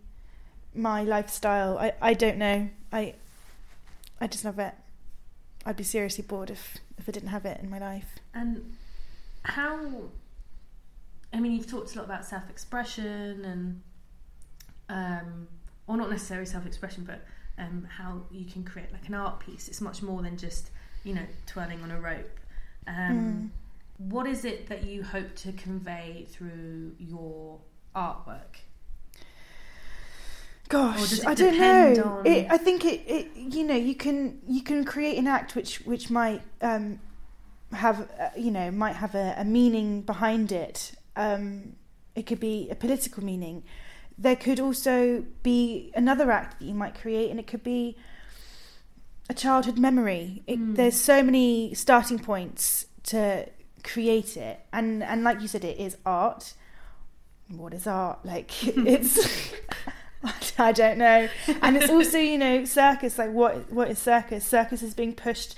my 0.74 1.05
lifestyle. 1.05 1.79
I, 1.79 1.92
I 2.03 2.14
don't 2.14 2.38
know. 2.38 2.70
I, 2.92 3.14
I 4.20 4.26
just 4.26 4.44
love 4.44 4.59
it. 4.59 4.74
I'd 5.64 5.76
be 5.76 5.85
seriously 5.85 6.24
bored 6.26 6.50
if 6.50 6.79
if 6.98 7.09
I 7.09 7.12
didn't 7.12 7.29
have 7.29 7.44
it 7.44 7.61
in 7.62 7.70
my 7.70 7.79
life. 7.79 8.18
And 8.35 8.76
how? 9.44 10.11
I 11.33 11.40
mean, 11.40 11.53
you've 11.53 11.71
talked 11.71 11.95
a 11.95 11.99
lot 11.99 12.05
about 12.07 12.25
self-expression 12.25 13.45
and, 13.45 13.83
um, 14.88 15.49
or 15.87 15.97
not 15.97 16.11
necessarily 16.11 16.47
self-expression, 16.47 17.05
but 17.05 17.25
um, 17.59 17.87
how 17.99 18.23
you 18.31 18.45
can 18.47 18.64
create 18.64 18.93
like 18.93 19.07
an 19.09 19.14
art 19.14 19.40
piece. 19.40 19.69
It's 19.69 19.81
much 19.81 20.03
more 20.03 20.23
than 20.23 20.37
just 20.37 20.71
you 21.05 21.14
know 21.14 21.27
twirling 21.47 21.83
on 21.83 21.90
a 21.90 22.01
rope. 22.01 22.38
Um, 22.87 23.53
What 23.99 24.27
is 24.27 24.45
it 24.45 24.66
that 24.69 24.85
you 24.85 25.03
hope 25.03 25.35
to 25.37 25.53
convey 25.53 26.27
through 26.31 26.95
your 26.99 27.61
artwork? 27.95 28.57
Gosh, 30.69 31.25
I 31.27 31.35
don't 31.35 31.59
know. 31.59 32.03
on- 32.21 32.27
It, 32.27 32.47
I 32.51 32.57
think 32.57 32.85
it, 32.85 33.03
it. 33.07 33.29
You 33.37 33.64
know, 33.64 33.75
you 33.75 33.95
can 33.95 34.40
you 34.47 34.62
can 34.62 34.85
create 34.85 35.19
an 35.19 35.27
act 35.27 35.55
which 35.57 35.81
which 35.81 36.11
might 36.11 36.43
um, 36.62 37.01
have 37.73 38.09
uh, 38.21 38.31
you 38.37 38.51
know 38.53 38.71
might 38.71 38.95
have 38.97 39.14
a, 39.16 39.35
a 39.38 39.45
meaning 39.45 40.03
behind 40.03 40.53
it. 40.53 40.93
Um, 41.16 41.77
it 42.14 42.27
could 42.27 42.40
be 42.40 42.68
a 42.70 42.75
political 42.75 43.25
meaning. 43.25 43.62
There 44.18 44.37
could 44.37 44.61
also 44.61 45.25
be 45.42 45.92
another 45.94 46.31
act 46.31 46.61
that 46.61 46.66
you 46.66 46.75
might 46.75 46.94
create, 46.94 47.31
and 47.31 47.40
it 47.40 47.46
could 47.46 47.62
be 47.62 47.96
a 49.29 49.35
childhood 49.35 49.79
memory. 49.79 50.42
It, 50.46 50.59
Mm. 50.59 50.77
There's 50.77 51.01
so 51.01 51.23
many 51.23 51.73
starting 51.75 52.18
points 52.18 52.87
to 53.05 53.46
create 53.83 54.37
it, 54.37 54.61
and 54.73 55.03
and 55.03 55.25
like 55.25 55.40
you 55.40 55.49
said, 55.49 55.64
it 55.64 55.79
is 55.79 55.96
art. 56.05 56.55
What 57.49 57.73
is 57.75 57.87
art? 57.87 58.25
Like 58.25 58.66
it's. 58.66 59.53
I 60.59 60.73
don't 60.73 60.99
know. 60.99 61.31
And 61.62 61.79
it's 61.79 61.88
also, 61.88 62.18
you 62.18 62.37
know, 62.37 62.66
circus. 62.66 63.16
Like, 63.16 63.33
what 63.33 63.73
what 63.73 63.90
is 63.90 63.99
circus? 63.99 64.44
Circus 64.44 64.83
is 64.83 64.92
being 64.92 65.14
pushed 65.14 65.55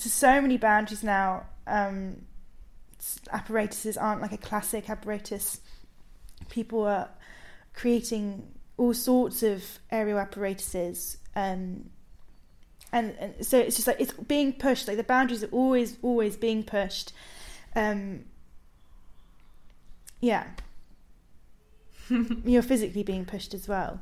to 0.00 0.08
so 0.08 0.40
many 0.40 0.56
boundaries 0.56 1.02
now. 1.02 1.44
Um, 1.66 2.22
apparatuses 3.30 3.96
aren't 3.96 4.20
like 4.20 4.32
a 4.32 4.38
classic 4.38 4.88
apparatus. 4.88 5.60
People 6.48 6.84
are 6.84 7.10
creating 7.74 8.48
all 8.76 8.94
sorts 8.94 9.42
of 9.42 9.64
aerial 9.90 10.18
apparatuses, 10.18 11.18
um, 11.36 11.90
and, 12.92 13.14
and 13.18 13.46
so 13.46 13.58
it's 13.58 13.76
just 13.76 13.86
like 13.86 14.00
it's 14.00 14.12
being 14.12 14.52
pushed. 14.52 14.88
Like 14.88 14.96
the 14.96 15.04
boundaries 15.04 15.42
are 15.42 15.48
always 15.48 15.98
always 16.02 16.36
being 16.36 16.62
pushed. 16.62 17.12
Um, 17.74 18.24
yeah 20.20 20.44
you're 22.44 22.62
physically 22.62 23.02
being 23.02 23.24
pushed 23.24 23.54
as 23.54 23.68
well. 23.68 24.00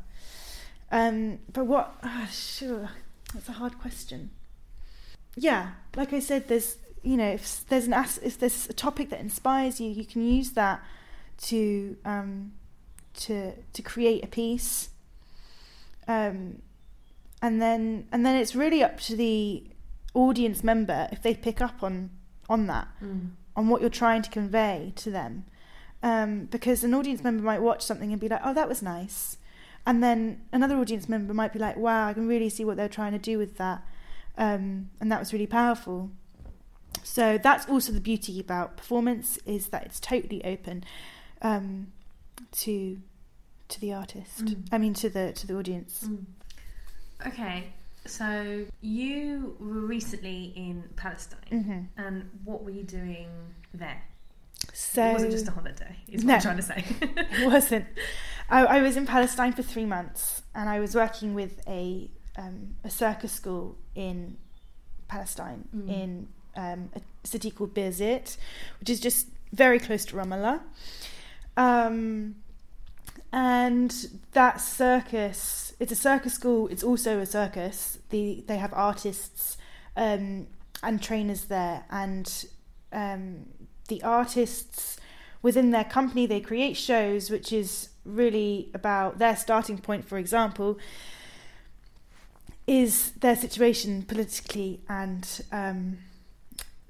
Um, 0.91 1.39
but 1.53 1.67
what? 1.67 1.95
ah, 2.03 2.29
sure, 2.31 2.91
that's 3.33 3.49
a 3.49 3.53
hard 3.53 3.79
question. 3.79 4.31
Yeah, 5.37 5.73
like 5.97 6.13
I 6.13 6.19
said, 6.19 6.49
there's 6.49 6.77
you 7.03 7.17
know 7.17 7.31
if 7.31 7.67
there's 7.69 7.87
an 7.87 7.95
if 8.23 8.39
there's 8.39 8.69
a 8.69 8.73
topic 8.73 9.11
that 9.11 9.21
inspires 9.21 9.81
you, 9.81 9.91
you 9.91 10.05
can 10.05 10.27
use 10.27 10.51
that 10.53 10.83
to 11.43 11.97
um, 12.05 12.53
to 13.15 13.53
to 13.73 13.83
create 13.83 14.25
a 14.25 14.29
piece. 14.29 14.91
Um, 16.09 16.63
and 17.43 17.63
then 17.63 18.07
and 18.13 18.25
then 18.27 18.37
it's 18.37 18.55
really 18.55 18.83
up 18.83 19.01
to 19.01 19.17
the 19.17 19.65
audience 20.13 20.65
member 20.65 21.09
if 21.13 21.23
they 21.23 21.35
pick 21.35 21.61
up 21.61 21.83
on 21.83 22.11
on 22.49 22.67
that 22.67 22.89
on 23.57 23.69
what 23.69 23.81
you're 23.81 23.91
trying 23.91 24.23
to 24.23 24.31
convey 24.31 24.93
to 24.97 25.11
them. 25.11 25.45
Um, 26.03 26.47
because 26.47 26.83
an 26.83 26.95
audience 26.95 27.23
member 27.23 27.43
might 27.43 27.61
watch 27.61 27.83
something 27.83 28.11
and 28.11 28.21
be 28.21 28.29
like, 28.29 28.41
oh, 28.43 28.55
that 28.55 28.69
was 28.69 28.81
nice. 28.83 29.37
And 29.87 30.03
then 30.03 30.43
another 30.53 30.77
audience 30.77 31.09
member 31.09 31.35
might 31.35 31.53
be 31.53 31.59
like, 31.59 31.77
wow, 31.77 32.09
I 32.09 32.15
can 32.15 32.27
really 32.27 32.49
see 32.49 32.65
what 32.65 32.77
they're 32.77 32.89
trying 32.89 33.13
to 33.13 33.19
do 33.19 33.39
with 33.39 33.57
that. 33.59 33.83
Um, 34.39 34.91
and 35.01 35.13
that 35.13 35.19
was 35.19 35.33
really 35.33 35.47
powerful. 35.47 36.11
So 37.03 37.39
that's 37.39 37.69
also 37.69 37.93
the 37.93 38.01
beauty 38.01 38.39
about 38.41 38.77
performance 38.77 39.39
is 39.47 39.69
that 39.69 39.85
it's 39.87 40.01
totally 40.01 40.45
open 40.45 40.85
um, 41.43 41.93
to 42.53 43.01
to 43.69 43.81
the 43.81 43.93
artist. 43.93 44.45
Mm. 44.47 44.67
I 44.73 44.79
mean, 44.79 44.95
to 44.95 45.09
the 45.09 45.33
to 45.33 45.47
the 45.47 45.57
audience. 45.57 46.05
Mm. 46.09 46.25
Okay, 47.27 47.67
so 48.07 48.65
you 48.81 49.57
were 49.61 49.87
recently 49.87 50.53
in 50.57 50.85
Palestine, 50.97 51.89
hmm 51.97 52.03
and 52.03 52.31
what 52.45 52.65
were 52.65 52.71
you 52.71 52.83
doing 52.83 53.29
there? 53.75 54.03
So 54.73 55.03
it 55.05 55.13
wasn't 55.13 55.33
just 55.33 55.49
a 55.49 55.53
holiday, 55.53 55.97
is 56.09 56.25
what 56.25 56.29
No. 56.29 56.35
I'm 56.35 56.41
trying 56.41 56.57
to 56.57 56.63
say. 56.63 56.85
it 57.03 57.47
wasn't. 57.47 57.87
I, 58.49 58.65
I 58.65 58.83
was 58.83 58.97
in 58.97 59.07
Palestine 59.07 59.53
for 59.53 59.63
three 59.63 59.85
months, 59.87 60.43
and 60.55 60.69
I 60.69 60.81
was 60.81 60.95
working 60.95 61.35
with 61.35 61.61
a 61.69 62.11
um, 62.37 62.77
a 62.85 62.91
circus 62.91 63.33
school 63.33 63.77
in 63.95 64.37
Palestine 65.09 65.69
Mm. 65.77 65.89
in 65.89 66.29
um, 66.57 66.91
a 66.95 67.01
city 67.25 67.51
called 67.51 67.75
Birzeit, 67.75 68.37
which 68.81 68.91
is 68.91 69.01
just 69.01 69.29
very 69.53 69.79
close 69.79 70.05
to 70.07 70.17
Ramallah. 70.17 70.61
Um, 71.57 72.37
and 73.33 74.09
that 74.33 74.61
circus, 74.61 75.75
it's 75.79 75.93
a 75.93 75.97
circus 75.97 76.35
school. 76.35 76.69
It's 76.69 76.83
also 76.83 77.21
a 77.21 77.27
circus. 77.27 77.99
The 78.11 78.45
they 78.47 78.57
have 78.57 78.73
artists 78.75 79.57
um, 79.97 80.49
and 80.83 81.03
trainers 81.03 81.45
there, 81.45 81.85
and 81.91 82.47
um, 82.93 83.47
the 83.89 84.03
artists 84.03 84.99
within 85.43 85.71
their 85.71 85.85
company 85.85 86.27
they 86.27 86.41
create 86.41 86.77
shows 86.77 87.31
which 87.31 87.53
is 87.53 87.89
really 88.05 88.71
about 88.75 89.19
their 89.19 89.37
starting 89.37 89.79
point 89.79 90.05
for 90.05 90.19
example 90.19 90.79
is 92.67 93.13
their 93.21 93.37
situation 93.37 94.03
politically 94.03 94.81
and 94.89 95.43
um, 95.51 95.99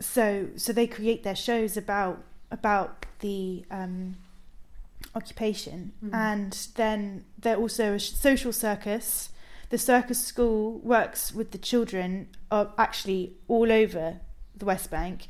so 0.01 0.49
so 0.57 0.73
they 0.73 0.87
create 0.87 1.23
their 1.23 1.37
shows 1.37 1.77
about 1.77 2.25
about 2.51 3.07
the 3.21 3.65
um, 3.71 4.17
occupation. 5.15 5.93
Mm. 6.05 6.15
and 6.15 6.69
then 6.77 7.25
they're 7.39 7.57
also 7.57 7.95
a 7.95 8.01
social 8.01 8.53
circus. 8.53 9.31
The 9.69 9.79
circus 9.79 10.19
school 10.25 10.79
works 10.81 11.33
with 11.33 11.53
the 11.53 11.59
children 11.59 12.29
of 12.51 12.73
actually 12.77 13.35
all 13.47 13.71
over 13.71 14.21
the 14.57 14.65
west 14.65 14.91
bank. 14.91 15.27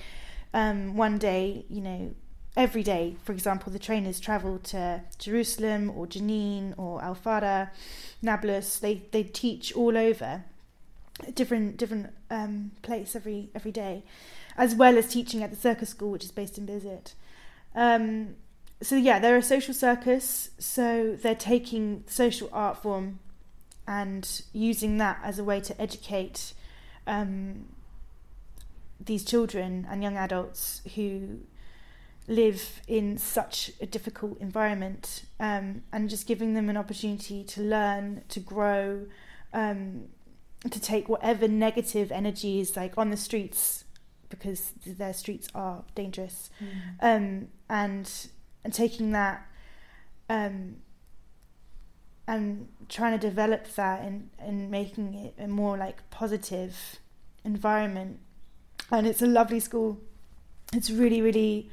Um, 0.54 0.96
one 0.96 1.18
day 1.18 1.64
you 1.68 1.80
know 1.80 2.14
every 2.56 2.82
day 2.82 3.16
for 3.22 3.32
example 3.32 3.72
the 3.72 3.78
trainers 3.78 4.18
travel 4.18 4.58
to 4.58 5.00
jerusalem 5.20 5.88
or 5.94 6.06
jenin 6.06 6.74
or 6.76 7.02
al 7.02 7.14
Fara, 7.14 7.70
nablus. 8.22 8.78
They 8.78 9.02
they 9.10 9.24
teach 9.24 9.72
all 9.74 9.96
over 9.98 10.44
different 11.34 11.76
different 11.76 12.12
um, 12.30 12.72
place 12.82 13.14
every 13.14 13.50
every 13.54 13.72
day 13.72 14.04
as 14.56 14.74
well 14.74 14.98
as 14.98 15.08
teaching 15.08 15.42
at 15.42 15.50
the 15.50 15.56
circus 15.56 15.88
school 15.88 16.10
which 16.10 16.24
is 16.24 16.30
based 16.30 16.58
in 16.58 16.66
Birzeit. 16.66 17.14
Um, 17.74 18.36
so 18.82 18.96
yeah, 18.96 19.18
they're 19.18 19.36
a 19.36 19.42
social 19.42 19.74
circus, 19.74 20.50
so 20.58 21.16
they're 21.20 21.34
taking 21.34 22.04
social 22.06 22.48
art 22.52 22.82
form 22.82 23.18
and 23.86 24.42
using 24.52 24.98
that 24.98 25.20
as 25.22 25.38
a 25.38 25.44
way 25.44 25.60
to 25.60 25.80
educate 25.80 26.54
um, 27.06 27.66
these 29.04 29.24
children 29.24 29.86
and 29.90 30.02
young 30.02 30.16
adults 30.16 30.82
who 30.94 31.40
live 32.28 32.80
in 32.86 33.18
such 33.18 33.72
a 33.80 33.86
difficult 33.86 34.40
environment 34.40 35.24
um, 35.40 35.82
and 35.92 36.08
just 36.08 36.26
giving 36.26 36.54
them 36.54 36.68
an 36.68 36.76
opportunity 36.76 37.42
to 37.42 37.60
learn, 37.60 38.22
to 38.28 38.38
grow, 38.38 39.06
um, 39.52 40.04
to 40.68 40.80
take 40.80 41.08
whatever 41.08 41.48
negative 41.48 42.12
energies 42.12 42.76
like 42.76 42.98
on 42.98 43.10
the 43.10 43.16
streets 43.16 43.84
because 44.28 44.72
their 44.86 45.12
streets 45.12 45.48
are 45.54 45.84
dangerous. 45.94 46.50
Um, 47.00 47.48
and 47.68 48.10
and 48.64 48.74
taking 48.74 49.12
that 49.12 49.46
um, 50.28 50.76
and 52.26 52.68
trying 52.88 53.18
to 53.18 53.26
develop 53.26 53.66
that 53.74 54.02
and, 54.02 54.30
and 54.38 54.70
making 54.70 55.14
it 55.14 55.34
a 55.42 55.48
more 55.48 55.76
like 55.76 56.08
positive 56.10 56.98
environment. 57.44 58.20
And 58.90 59.06
it's 59.06 59.22
a 59.22 59.26
lovely 59.26 59.60
school. 59.60 59.98
It's 60.72 60.90
really 60.90 61.22
really 61.22 61.70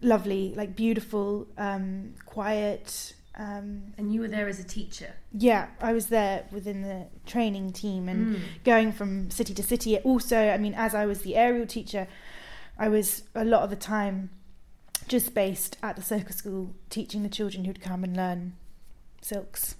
lovely 0.00 0.52
like 0.56 0.74
beautiful 0.74 1.46
um, 1.56 2.14
quiet 2.26 3.14
um, 3.36 3.94
And 3.98 4.12
you 4.12 4.20
were 4.20 4.28
there 4.28 4.46
as 4.48 4.58
a 4.60 4.64
teacher. 4.64 5.14
yeah 5.32 5.68
i 5.80 5.92
was 5.92 6.06
there 6.08 6.44
within 6.52 6.82
the 6.82 7.06
training 7.26 7.72
team 7.72 8.08
and 8.08 8.36
Mm. 8.36 8.40
going 8.64 8.92
from 8.92 9.30
city 9.30 9.54
to 9.54 9.62
city. 9.62 9.98
Also, 9.98 10.36
I 10.50 10.58
mean, 10.58 10.74
as 10.74 10.94
I 10.94 11.06
was 11.06 11.22
the 11.22 11.34
aerial 11.36 11.66
teacher, 11.66 12.06
I 12.78 12.88
was 12.88 13.22
a 13.34 13.44
lot 13.44 13.62
of 13.62 13.70
the 13.70 13.76
time 13.76 14.30
just 15.08 15.34
based 15.34 15.76
at 15.82 15.96
the 15.96 16.02
circus 16.02 16.36
school 16.36 16.74
teaching 16.90 17.22
the 17.22 17.28
children 17.28 17.64
who'd 17.64 17.80
come 17.80 18.04
and 18.04 18.16
learn 18.16 18.52
silks. 19.20 19.76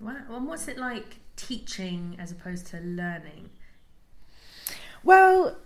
Wow. 0.00 0.16
And 0.30 0.46
what's 0.48 0.66
it 0.68 0.78
like 0.78 1.16
teaching 1.36 2.16
as 2.18 2.32
opposed 2.32 2.66
to 2.68 2.78
learning? 2.80 3.50
Well, 5.02 5.56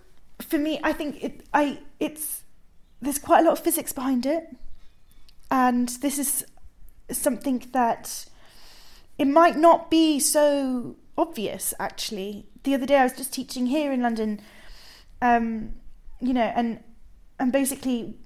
for 0.41 0.57
me, 0.57 0.79
I 0.83 0.93
think 0.93 1.23
it, 1.23 1.45
I 1.53 1.79
it's 1.99 2.43
there's 3.01 3.19
quite 3.19 3.39
a 3.41 3.43
lot 3.43 3.53
of 3.53 3.59
physics 3.59 3.91
behind 3.93 4.25
it, 4.25 4.55
and 5.51 5.89
this 6.01 6.17
is 6.17 6.45
something 7.11 7.65
that 7.71 8.25
it 9.17 9.25
might 9.25 9.57
not 9.57 9.89
be 9.89 10.19
so 10.19 10.95
obvious. 11.17 11.73
Actually, 11.79 12.47
the 12.63 12.73
other 12.73 12.85
day 12.85 12.97
I 12.97 13.03
was 13.03 13.13
just 13.13 13.33
teaching 13.33 13.67
here 13.67 13.91
in 13.91 14.01
London, 14.01 14.41
um, 15.21 15.73
you 16.19 16.33
know, 16.33 16.51
and 16.55 16.83
and 17.39 17.51
basically, 17.51 18.17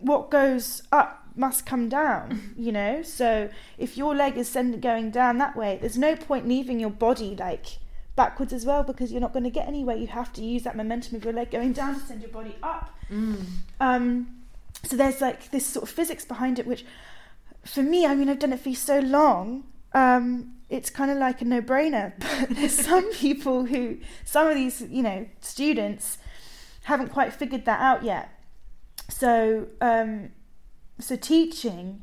what 0.00 0.30
goes 0.30 0.82
up 0.92 1.28
must 1.36 1.66
come 1.66 1.88
down. 1.88 2.54
You 2.58 2.72
know, 2.72 3.02
so 3.02 3.48
if 3.78 3.96
your 3.96 4.16
leg 4.16 4.36
is 4.36 4.48
send, 4.48 4.82
going 4.82 5.12
down 5.12 5.38
that 5.38 5.56
way, 5.56 5.78
there's 5.80 5.96
no 5.96 6.16
point 6.16 6.48
leaving 6.48 6.80
your 6.80 6.90
body 6.90 7.36
like 7.38 7.78
backwards 8.16 8.52
as 8.52 8.66
well 8.66 8.82
because 8.82 9.12
you're 9.12 9.20
not 9.20 9.32
going 9.32 9.44
to 9.44 9.50
get 9.50 9.68
anywhere. 9.68 9.96
You 9.96 10.08
have 10.08 10.32
to 10.34 10.42
use 10.42 10.64
that 10.64 10.76
momentum 10.76 11.14
of 11.14 11.24
your 11.24 11.32
leg 11.32 11.52
going 11.52 11.72
down 11.72 11.94
to 11.94 12.00
send 12.00 12.20
your 12.20 12.32
body 12.32 12.56
up. 12.64 12.90
Um, 13.78 14.38
so 14.82 14.96
there's 14.96 15.20
like 15.20 15.52
this 15.52 15.64
sort 15.64 15.84
of 15.84 15.88
physics 15.88 16.24
behind 16.24 16.58
it, 16.58 16.66
which 16.66 16.84
for 17.64 17.82
me, 17.82 18.06
I 18.06 18.14
mean, 18.14 18.28
I've 18.28 18.38
done 18.38 18.52
it 18.52 18.60
for 18.60 18.74
so 18.74 18.98
long. 19.00 19.64
Um, 19.92 20.54
it's 20.68 20.90
kind 20.90 21.10
of 21.10 21.18
like 21.18 21.40
a 21.42 21.44
no-brainer. 21.44 22.12
But 22.48 22.56
there's 22.56 22.78
some 22.78 23.12
people 23.12 23.66
who, 23.66 23.98
some 24.24 24.46
of 24.46 24.54
these, 24.54 24.80
you 24.82 25.02
know, 25.02 25.26
students 25.40 26.18
haven't 26.84 27.08
quite 27.08 27.32
figured 27.32 27.64
that 27.64 27.80
out 27.80 28.02
yet. 28.04 28.30
So, 29.08 29.68
um, 29.80 30.30
so 31.00 31.16
teaching 31.16 32.02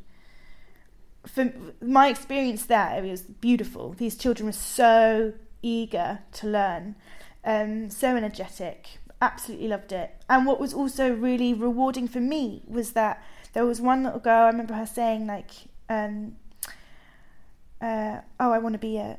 for 1.25 1.51
my 1.81 2.07
experience 2.07 2.65
there 2.65 3.03
it 3.03 3.09
was 3.09 3.21
beautiful 3.21 3.93
these 3.93 4.15
children 4.15 4.45
were 4.45 4.51
so 4.51 5.33
eager 5.61 6.19
to 6.31 6.47
learn 6.47 6.95
um, 7.43 7.89
so 7.89 8.15
energetic 8.15 8.99
absolutely 9.21 9.67
loved 9.67 9.91
it 9.91 10.23
and 10.29 10.45
what 10.45 10.59
was 10.59 10.73
also 10.73 11.11
really 11.13 11.53
rewarding 11.53 12.07
for 12.07 12.19
me 12.19 12.61
was 12.67 12.91
that 12.91 13.23
there 13.55 13.65
was 13.65 13.81
one 13.81 14.03
little 14.03 14.19
girl 14.19 14.43
i 14.43 14.47
remember 14.47 14.75
her 14.75 14.85
saying 14.85 15.25
like 15.25 15.49
um, 15.89 16.35
uh, 17.81 18.19
oh 18.39 18.51
i 18.51 18.59
want 18.59 18.73
to 18.73 18.79
be 18.79 18.97
a, 18.97 19.17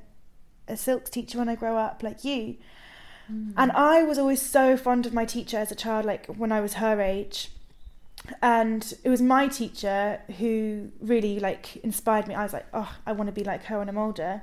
a 0.69 0.77
silks 0.77 1.11
teacher 1.11 1.39
when 1.39 1.49
i 1.49 1.57
grow 1.57 1.77
up 1.77 2.03
like 2.03 2.23
you. 2.25 2.57
And 3.57 3.73
i 3.73 4.05
was 4.05 4.19
always 4.19 4.41
so 4.41 4.77
fond 4.77 5.07
of 5.07 5.13
my 5.13 5.25
teacher 5.25 5.57
as 5.57 5.73
a 5.73 5.75
child 5.75 6.05
like 6.05 6.27
when 6.27 6.53
i 6.53 6.61
was 6.61 6.75
her 6.75 7.01
age. 7.01 7.51
And 8.43 8.93
it 9.05 9.09
was 9.09 9.23
my 9.23 9.49
teacher 9.49 10.21
who 10.39 10.91
really 11.01 11.41
like 11.41 11.77
inspired 11.77 12.29
me. 12.29 12.35
I 12.35 12.43
was 12.43 12.53
like 12.53 12.67
oh 12.73 12.95
i 13.07 13.13
want 13.13 13.29
to 13.29 13.33
be 13.33 13.43
like 13.43 13.65
her 13.65 13.79
when 13.79 13.89
i'm 13.89 13.99
older. 13.99 14.43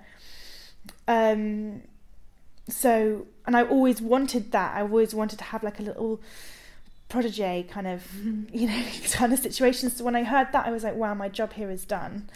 Um 1.07 1.83
so 2.67 3.27
and 3.45 3.55
i 3.55 3.63
always 3.63 4.01
wanted 4.01 4.51
that. 4.53 4.75
I 4.75 4.81
always 4.81 5.13
wanted 5.13 5.37
to 5.39 5.45
have 5.45 5.63
like 5.63 5.79
a 5.79 5.83
little 5.83 6.21
protege 7.13 7.63
kind 7.69 7.87
of 7.87 8.03
you 8.51 8.67
know 8.67 8.83
kind 9.11 9.31
of 9.31 9.39
situation 9.39 9.89
so 9.89 10.03
when 10.03 10.15
i 10.15 10.23
heard 10.23 10.47
that 10.51 10.65
i 10.65 10.71
was 10.71 10.83
like 10.83 10.95
wow 10.95 11.13
my 11.13 11.29
job 11.29 11.53
here 11.53 11.69
is 11.69 11.85
done. 11.85 12.29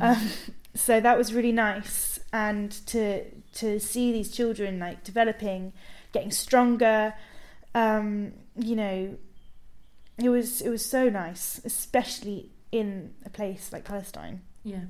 Um, 0.00 0.30
so 0.74 1.00
that 1.00 1.16
was 1.16 1.32
really 1.32 1.52
nice. 1.52 2.18
And 2.32 2.70
to 2.88 3.24
to 3.54 3.78
see 3.78 4.12
these 4.12 4.30
children 4.30 4.78
like 4.78 5.04
developing 5.04 5.72
getting 6.12 6.30
stronger 6.30 7.14
um 7.74 8.32
you 8.56 8.76
know 8.76 9.16
it 10.18 10.28
was 10.28 10.60
it 10.60 10.68
was 10.68 10.84
so 10.84 11.08
nice 11.08 11.60
especially 11.64 12.50
in 12.72 13.14
a 13.24 13.30
place 13.30 13.72
like 13.72 13.84
palestine. 13.84 14.42
Yeah. 14.64 14.84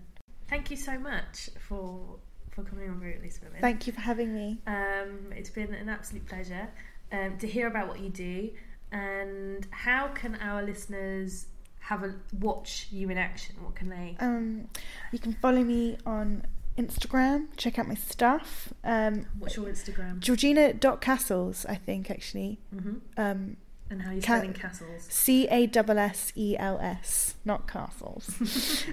Thank 0.48 0.70
you 0.70 0.76
so 0.76 0.98
much 0.98 1.50
for 1.68 2.18
for 2.50 2.62
coming 2.62 2.88
on 2.88 3.00
Loose 3.00 3.40
Women. 3.42 3.60
thank 3.60 3.86
you 3.86 3.92
for 3.92 4.00
having 4.00 4.34
me. 4.34 4.60
Um, 4.66 5.32
it's 5.32 5.50
been 5.50 5.74
an 5.74 5.88
absolute 5.88 6.26
pleasure 6.26 6.68
um, 7.12 7.36
to 7.38 7.46
hear 7.46 7.66
about 7.66 7.88
what 7.88 8.00
you 8.00 8.10
do 8.10 8.50
and 8.94 9.66
how 9.70 10.08
can 10.08 10.32
our 10.36 10.62
listeners 10.62 11.46
have 11.80 12.02
a 12.02 12.14
watch 12.40 12.86
you 12.90 13.10
in 13.10 13.18
action? 13.18 13.54
What 13.64 13.74
can 13.74 13.88
they? 13.90 14.16
um 14.20 14.68
you 15.12 15.18
can 15.18 15.34
follow 15.44 15.62
me 15.74 15.96
on 16.06 16.44
instagram 16.76 17.46
check 17.56 17.78
out 17.78 17.86
my 17.86 17.94
stuff 17.94 18.72
um 18.82 19.26
What's 19.38 19.54
your 19.56 19.66
Instagram? 19.66 20.18
georgina.cassels 20.18 21.64
i 21.66 21.76
think 21.76 22.10
actually 22.10 22.58
hmm 22.72 22.96
um 23.16 23.56
And 23.90 24.02
how 24.02 24.10
are 24.10 24.14
you 24.14 24.22
Ca- 24.22 24.38
spelling 24.38 24.54
castles? 24.54 25.06
C 25.08 25.46
A 25.48 25.66
S 25.66 25.98
S 26.10 26.32
E 26.34 26.56
L 26.58 26.78
S, 26.80 27.34
not 27.44 27.68
castles. 27.68 28.24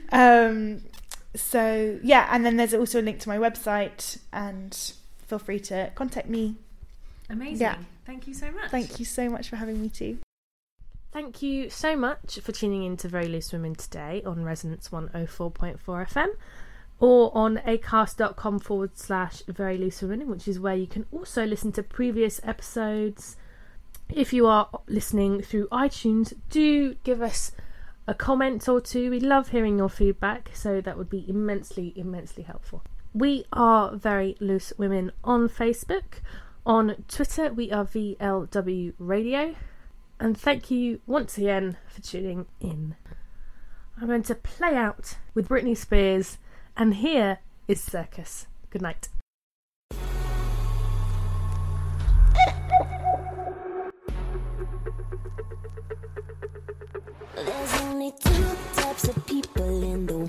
um, 0.12 0.82
so 1.34 1.98
yeah, 2.04 2.28
and 2.30 2.46
then 2.46 2.58
there's 2.58 2.74
also 2.74 3.00
a 3.00 3.06
link 3.10 3.18
to 3.22 3.30
my 3.30 3.38
website, 3.48 4.20
and 4.34 4.74
feel 5.28 5.40
free 5.40 5.60
to 5.72 5.78
contact 5.96 6.28
me. 6.38 6.58
Amazing. 7.32 7.62
Yeah. 7.62 7.78
Thank 8.06 8.28
you 8.28 8.34
so 8.34 8.52
much. 8.52 8.70
Thank 8.70 9.00
you 9.00 9.06
so 9.06 9.30
much 9.30 9.50
for 9.50 9.56
having 9.56 9.82
me 9.82 9.90
too. 9.90 10.20
Thank 11.12 11.42
you 11.42 11.70
so 11.70 11.96
much 11.96 12.40
for 12.40 12.52
tuning 12.52 12.84
in 12.84 12.98
to 12.98 13.08
Very 13.08 13.28
Loose 13.28 13.52
Women 13.52 13.76
today 13.76 14.22
on 14.26 14.44
Resonance 14.44 14.90
104.4 14.90 15.80
FM 15.80 16.28
or 17.00 17.36
on 17.36 17.58
acast.com 17.58 18.60
forward 18.60 18.98
slash 18.98 19.42
Very 19.48 19.78
Loose 19.78 20.02
Women, 20.02 20.30
which 20.30 20.48
is 20.48 20.60
where 20.60 20.76
you 20.76 20.88
can 20.88 21.06
also 21.12 21.46
listen 21.46 21.72
to 21.74 21.84
previous 21.84 22.40
episodes. 22.44 23.36
If 24.10 24.32
you 24.32 24.46
are 24.46 24.70
listening 24.88 25.42
through 25.42 25.68
iTunes, 25.70 26.34
do 26.50 26.96
give 27.04 27.22
us 27.22 27.52
a 28.08 28.14
comment 28.14 28.70
or 28.70 28.80
two. 28.80 29.10
We 29.10 29.20
love 29.20 29.50
hearing 29.50 29.78
your 29.78 29.90
feedback, 29.90 30.52
so 30.54 30.80
that 30.80 30.98
would 30.98 31.10
be 31.10 31.26
immensely, 31.28 31.94
immensely 31.96 32.44
helpful. 32.44 32.84
We 33.14 33.46
are 33.52 33.96
Very 33.96 34.38
Loose 34.40 34.72
Women 34.78 35.12
on 35.24 35.50
Facebook. 35.50 36.22
On 36.66 37.04
Twitter, 37.08 37.52
we 37.52 37.72
are 37.72 37.86
VLW 37.86 38.94
Radio. 39.00 39.56
And 40.20 40.38
thank 40.38 40.70
you 40.70 41.02
once 41.08 41.36
again 41.40 41.78
for 41.88 42.02
tuning 42.02 42.46
in. 42.60 42.96
I'm 44.00 44.08
going 44.08 44.22
to 44.24 44.36
play 44.36 44.76
out 44.76 45.18
with 45.34 45.50
Britney 45.50 45.76
Spears, 45.76 46.38
and 46.78 46.94
here 46.94 47.40
is 47.68 47.82
Circus. 47.82 48.46
Good 48.70 48.84
night. 48.84 49.10
There's 57.36 57.82
only 57.82 58.12
two 58.20 58.46
types 58.76 59.08
of 59.08 59.26
people 59.26 59.84
in 59.84 60.06
the 60.06 60.14
world 60.18 60.21